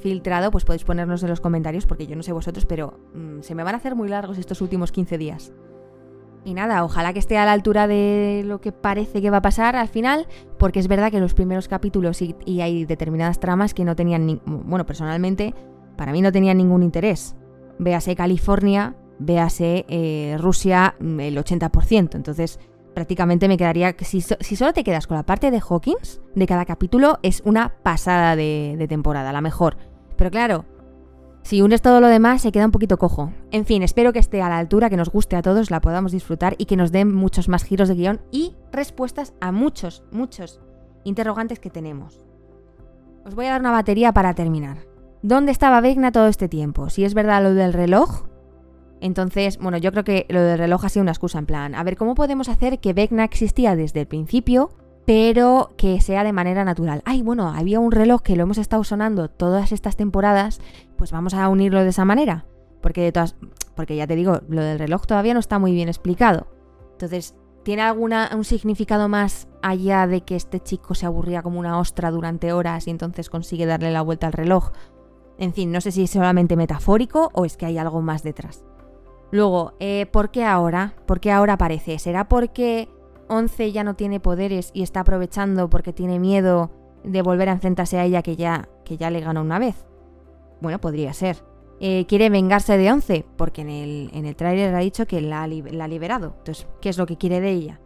filtrado, 0.00 0.50
pues 0.50 0.64
podéis 0.64 0.84
ponernos 0.84 1.22
en 1.22 1.28
los 1.28 1.40
comentarios, 1.40 1.86
porque 1.86 2.06
yo 2.06 2.16
no 2.16 2.22
sé 2.22 2.32
vosotros, 2.32 2.66
pero 2.66 2.98
mm, 3.14 3.40
se 3.42 3.54
me 3.54 3.62
van 3.62 3.74
a 3.74 3.78
hacer 3.78 3.94
muy 3.94 4.08
largos 4.08 4.38
estos 4.38 4.60
últimos 4.60 4.92
15 4.92 5.18
días. 5.18 5.52
Y 6.44 6.54
nada, 6.54 6.84
ojalá 6.84 7.12
que 7.12 7.18
esté 7.18 7.36
a 7.36 7.44
la 7.44 7.52
altura 7.52 7.86
de 7.86 8.42
lo 8.46 8.60
que 8.60 8.72
parece 8.72 9.20
que 9.20 9.30
va 9.30 9.38
a 9.38 9.42
pasar 9.42 9.76
al 9.76 9.88
final, 9.88 10.26
porque 10.58 10.80
es 10.80 10.88
verdad 10.88 11.10
que 11.10 11.20
los 11.20 11.34
primeros 11.34 11.68
capítulos 11.68 12.22
y, 12.22 12.34
hay 12.60 12.86
determinadas 12.86 13.40
tramas 13.40 13.74
que 13.74 13.84
no 13.84 13.94
tenían, 13.94 14.26
ni, 14.26 14.40
bueno, 14.46 14.86
personalmente, 14.86 15.54
para 15.96 16.12
mí 16.12 16.22
no 16.22 16.32
tenían 16.32 16.56
ningún 16.56 16.82
interés. 16.82 17.36
Véase 17.78 18.16
California, 18.16 18.96
véase 19.18 19.84
eh, 19.88 20.36
Rusia 20.38 20.94
mm, 20.98 21.20
el 21.20 21.36
80%. 21.36 22.14
Entonces, 22.14 22.58
prácticamente 22.94 23.46
me 23.46 23.58
quedaría. 23.58 23.94
Si, 24.00 24.22
si, 24.22 24.56
solo 24.56 24.72
te 24.72 24.84
quedas 24.84 25.06
con 25.06 25.18
la 25.18 25.24
parte 25.24 25.50
de 25.50 25.60
Hawkins 25.60 26.20
de 26.34 26.46
cada 26.46 26.64
capítulo, 26.64 27.18
es 27.22 27.42
una 27.44 27.74
pasada 27.82 28.34
de, 28.34 28.76
de, 28.78 28.88
temporada, 28.88 29.32
la 29.32 29.42
mejor. 29.42 29.76
Pero 30.20 30.30
claro, 30.30 30.66
si 31.44 31.62
unes 31.62 31.80
todo 31.80 31.98
lo 32.02 32.08
demás, 32.08 32.42
se 32.42 32.52
queda 32.52 32.66
un 32.66 32.72
poquito 32.72 32.98
cojo. 32.98 33.32
En 33.52 33.64
fin, 33.64 33.82
espero 33.82 34.12
que 34.12 34.18
esté 34.18 34.42
a 34.42 34.50
la 34.50 34.58
altura, 34.58 34.90
que 34.90 34.98
nos 34.98 35.08
guste 35.08 35.34
a 35.34 35.40
todos, 35.40 35.70
la 35.70 35.80
podamos 35.80 36.12
disfrutar 36.12 36.56
y 36.58 36.66
que 36.66 36.76
nos 36.76 36.92
den 36.92 37.14
muchos 37.14 37.48
más 37.48 37.64
giros 37.64 37.88
de 37.88 37.94
guion 37.94 38.20
y 38.30 38.54
respuestas 38.70 39.32
a 39.40 39.50
muchos, 39.50 40.04
muchos 40.12 40.60
interrogantes 41.04 41.58
que 41.58 41.70
tenemos. 41.70 42.20
Os 43.24 43.34
voy 43.34 43.46
a 43.46 43.52
dar 43.52 43.62
una 43.62 43.70
batería 43.70 44.12
para 44.12 44.34
terminar. 44.34 44.80
¿Dónde 45.22 45.52
estaba 45.52 45.80
Vegna 45.80 46.12
todo 46.12 46.26
este 46.26 46.50
tiempo? 46.50 46.90
Si 46.90 47.02
es 47.02 47.14
verdad 47.14 47.42
lo 47.42 47.54
del 47.54 47.72
reloj, 47.72 48.26
entonces, 49.00 49.56
bueno, 49.56 49.78
yo 49.78 49.90
creo 49.90 50.04
que 50.04 50.26
lo 50.28 50.42
del 50.42 50.58
reloj 50.58 50.84
ha 50.84 50.90
sido 50.90 51.02
una 51.02 51.12
excusa 51.12 51.38
en 51.38 51.46
plan, 51.46 51.74
a 51.74 51.82
ver, 51.82 51.96
¿cómo 51.96 52.14
podemos 52.14 52.50
hacer 52.50 52.78
que 52.78 52.92
Vecna 52.92 53.24
existía 53.24 53.74
desde 53.74 54.00
el 54.00 54.06
principio, 54.06 54.68
pero 55.10 55.72
que 55.76 56.00
sea 56.00 56.22
de 56.22 56.32
manera 56.32 56.64
natural? 56.64 57.02
Ay, 57.04 57.22
bueno, 57.22 57.48
había 57.48 57.80
un 57.80 57.90
reloj 57.90 58.22
que 58.22 58.36
lo 58.36 58.44
hemos 58.44 58.58
estado 58.58 58.84
sonando 58.84 59.28
todas 59.28 59.72
estas 59.72 59.96
temporadas, 59.96 60.60
pues 60.96 61.10
vamos 61.10 61.34
a 61.34 61.48
unirlo 61.48 61.82
de 61.82 61.88
esa 61.88 62.04
manera. 62.04 62.46
Porque 62.80 63.12
porque 63.74 63.96
ya 63.96 64.06
te 64.06 64.14
digo, 64.14 64.42
lo 64.48 64.62
del 64.62 64.78
reloj 64.78 65.06
todavía 65.08 65.34
no 65.34 65.40
está 65.40 65.58
muy 65.58 65.72
bien 65.72 65.88
explicado. 65.88 66.46
Entonces, 66.92 67.34
¿tiene 67.64 67.82
alguna 67.82 68.30
un 68.36 68.44
significado 68.44 69.08
más 69.08 69.48
allá 69.62 70.06
de 70.06 70.20
que 70.20 70.36
este 70.36 70.60
chico 70.60 70.94
se 70.94 71.06
aburría 71.06 71.42
como 71.42 71.58
una 71.58 71.80
ostra 71.80 72.12
durante 72.12 72.52
horas 72.52 72.86
y 72.86 72.90
entonces 72.90 73.30
consigue 73.30 73.66
darle 73.66 73.90
la 73.90 74.02
vuelta 74.02 74.28
al 74.28 74.32
reloj? 74.32 74.70
En 75.38 75.52
fin, 75.52 75.72
no 75.72 75.80
sé 75.80 75.90
si 75.90 76.04
es 76.04 76.10
solamente 76.10 76.54
metafórico 76.54 77.30
o 77.32 77.44
es 77.44 77.56
que 77.56 77.66
hay 77.66 77.78
algo 77.78 78.00
más 78.00 78.22
detrás. 78.22 78.64
Luego, 79.32 79.72
eh, 79.80 80.06
¿por 80.12 80.30
qué 80.30 80.44
ahora? 80.44 80.94
¿Por 81.06 81.18
qué 81.18 81.32
ahora 81.32 81.54
aparece? 81.54 81.98
¿Será 81.98 82.28
porque 82.28 82.88
Once 83.30 83.72
ya 83.72 83.84
no 83.84 83.94
tiene 83.94 84.20
poderes 84.20 84.70
y 84.74 84.82
está 84.82 85.00
aprovechando 85.00 85.70
porque 85.70 85.92
tiene 85.92 86.18
miedo 86.18 86.70
de 87.04 87.22
volver 87.22 87.48
a 87.48 87.52
enfrentarse 87.52 87.98
a 87.98 88.04
ella 88.04 88.22
que 88.22 88.36
ya, 88.36 88.68
que 88.84 88.96
ya 88.96 89.10
le 89.10 89.20
ganó 89.20 89.40
una 89.40 89.58
vez? 89.58 89.86
Bueno, 90.60 90.80
podría 90.80 91.12
ser. 91.12 91.42
Eh, 91.80 92.04
¿Quiere 92.06 92.28
vengarse 92.28 92.76
de 92.76 92.92
Once? 92.92 93.24
Porque 93.36 93.62
en 93.62 93.70
el, 93.70 94.10
en 94.12 94.26
el 94.26 94.36
tráiler 94.36 94.74
ha 94.74 94.80
dicho 94.80 95.06
que 95.06 95.20
la, 95.22 95.46
la 95.46 95.84
ha 95.84 95.88
liberado. 95.88 96.34
Entonces, 96.38 96.66
¿qué 96.80 96.90
es 96.90 96.98
lo 96.98 97.06
que 97.06 97.16
quiere 97.16 97.40
de 97.40 97.50
ella? 97.50 97.80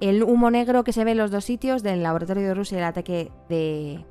El 0.00 0.22
humo 0.24 0.50
negro 0.50 0.82
que 0.84 0.92
se 0.92 1.04
ve 1.04 1.12
en 1.12 1.18
los 1.18 1.30
dos 1.30 1.44
sitios, 1.44 1.82
del 1.82 2.02
laboratorio 2.02 2.48
de 2.48 2.54
Rusia 2.54 2.76
y 2.76 2.78
el 2.78 2.84
ataque 2.84 3.30
de. 3.48 4.04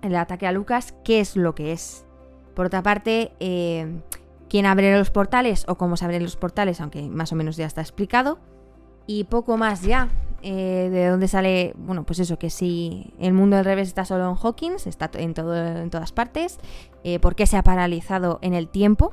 El 0.00 0.14
ataque 0.16 0.46
a 0.46 0.52
Lucas, 0.52 0.94
¿qué 1.04 1.20
es 1.20 1.36
lo 1.36 1.54
que 1.54 1.72
es? 1.72 2.06
Por 2.54 2.66
otra 2.66 2.82
parte, 2.82 3.32
eh, 3.40 4.00
quién 4.48 4.64
abre 4.64 4.96
los 4.96 5.10
portales 5.10 5.64
o 5.68 5.76
cómo 5.76 5.96
se 5.96 6.04
abren 6.04 6.22
los 6.22 6.36
portales, 6.36 6.80
aunque 6.80 7.02
más 7.02 7.32
o 7.32 7.36
menos 7.36 7.56
ya 7.56 7.66
está 7.66 7.80
explicado. 7.80 8.38
Y 9.08 9.24
poco 9.24 9.56
más 9.56 9.82
ya. 9.82 10.08
Eh, 10.42 10.88
de 10.92 11.08
dónde 11.08 11.26
sale, 11.26 11.74
bueno, 11.76 12.04
pues 12.04 12.20
eso, 12.20 12.38
que 12.38 12.48
si 12.48 13.12
el 13.18 13.32
mundo 13.32 13.56
del 13.56 13.64
revés 13.64 13.88
está 13.88 14.04
solo 14.04 14.30
en 14.30 14.36
Hawkins, 14.40 14.86
está 14.86 15.10
en, 15.14 15.34
todo, 15.34 15.56
en 15.56 15.90
todas 15.90 16.12
partes, 16.12 16.60
eh, 17.02 17.18
por 17.18 17.34
qué 17.34 17.44
se 17.46 17.56
ha 17.56 17.64
paralizado 17.64 18.38
en 18.40 18.54
el 18.54 18.68
tiempo 18.68 19.12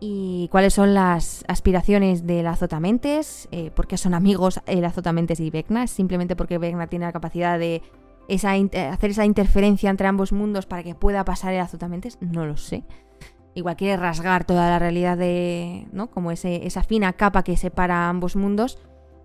y 0.00 0.48
cuáles 0.50 0.72
son 0.72 0.94
las 0.94 1.44
aspiraciones 1.48 2.26
del 2.26 2.46
Azotamentes, 2.46 3.48
eh, 3.50 3.70
por 3.72 3.86
qué 3.86 3.98
son 3.98 4.14
amigos 4.14 4.60
el 4.64 4.86
Azotamentes 4.86 5.38
y 5.40 5.50
Vecna, 5.50 5.86
simplemente 5.86 6.34
porque 6.34 6.56
Vecna 6.56 6.86
tiene 6.86 7.04
la 7.04 7.12
capacidad 7.12 7.58
de 7.58 7.82
esa, 8.28 8.52
hacer 8.52 9.10
esa 9.10 9.26
interferencia 9.26 9.90
entre 9.90 10.06
ambos 10.06 10.32
mundos 10.32 10.64
para 10.64 10.82
que 10.82 10.94
pueda 10.94 11.26
pasar 11.26 11.52
el 11.52 11.60
Azotamentes, 11.60 12.16
no 12.22 12.46
lo 12.46 12.56
sé. 12.56 12.84
Igual 13.54 13.76
quiere 13.76 13.96
rasgar 13.96 14.44
toda 14.44 14.70
la 14.70 14.78
realidad 14.78 15.18
de, 15.18 15.88
¿no? 15.92 16.08
Como 16.10 16.30
ese, 16.30 16.66
esa 16.66 16.84
fina 16.84 17.12
capa 17.14 17.42
que 17.42 17.56
separa 17.56 18.08
ambos 18.08 18.36
mundos 18.36 18.78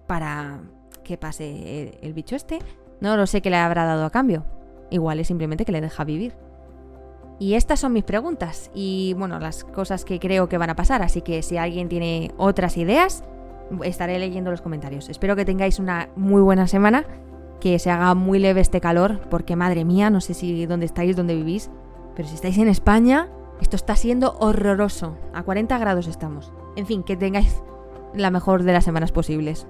para 0.08 0.62
que 1.04 1.18
pase 1.18 2.00
el, 2.02 2.14
bicho 2.14 2.36
este. 2.36 2.60
No 3.02 3.18
lo 3.18 3.28
sé 3.28 3.42
qué 3.42 3.50
le 3.50 3.58
habrá 3.58 3.86
dado 3.86 4.06
a 4.06 4.10
cambio. 4.10 4.46
Igual 4.90 5.20
es 5.20 5.28
simplemente 5.28 5.66
que 5.66 5.72
le 5.72 5.82
deja 5.82 6.04
vivir. 6.04 6.36
Y 7.40 7.56
estas 7.56 7.80
son 7.80 7.94
mis 7.94 8.04
preguntas 8.04 8.70
y 8.74 9.16
bueno, 9.18 9.40
las 9.40 9.64
cosas 9.64 10.06
que 10.06 10.20
creo 10.20 10.48
que 10.48 10.58
van 10.58 10.70
a 10.70 10.76
pasar, 10.76 11.02
así 11.02 11.22
que 11.22 11.42
si 11.42 11.58
alguien 11.58 11.90
tiene 11.90 12.32
otras 12.38 12.78
ideas, 12.78 13.24
estaré 13.84 14.20
leyendo 14.20 14.52
los 14.52 14.62
comentarios. 14.62 15.10
Espero 15.10 15.36
que 15.36 15.44
tengáis 15.44 15.80
una 15.80 16.10
muy 16.16 16.42
buena 16.42 16.68
semana, 16.68 17.06
que 17.60 17.80
se 17.80 17.90
haga 17.90 18.14
muy 18.14 18.40
leve 18.40 18.62
este 18.62 18.80
calor, 18.80 19.22
porque 19.30 19.56
madre 19.56 19.84
mía, 19.84 20.10
no 20.10 20.22
sé 20.22 20.34
si 20.36 20.66
dónde 20.68 20.86
estáis, 20.86 21.16
dónde 21.16 21.36
vivís, 21.36 21.72
pero 22.16 22.28
si 22.28 22.36
estáis 22.36 22.58
en 22.60 22.68
España, 22.68 23.30
esto 23.62 23.76
está 23.76 23.96
siendo 23.96 24.38
horroroso. 24.40 25.18
A 25.34 25.44
40 25.44 25.78
grados 25.80 26.08
estamos. 26.08 26.54
En 26.76 26.86
fin, 26.86 27.04
que 27.04 27.18
tengáis 27.18 27.64
la 28.14 28.32
mejor 28.32 28.64
de 28.64 28.74
las 28.74 28.84
semanas 28.84 29.12
posibles. 29.12 29.68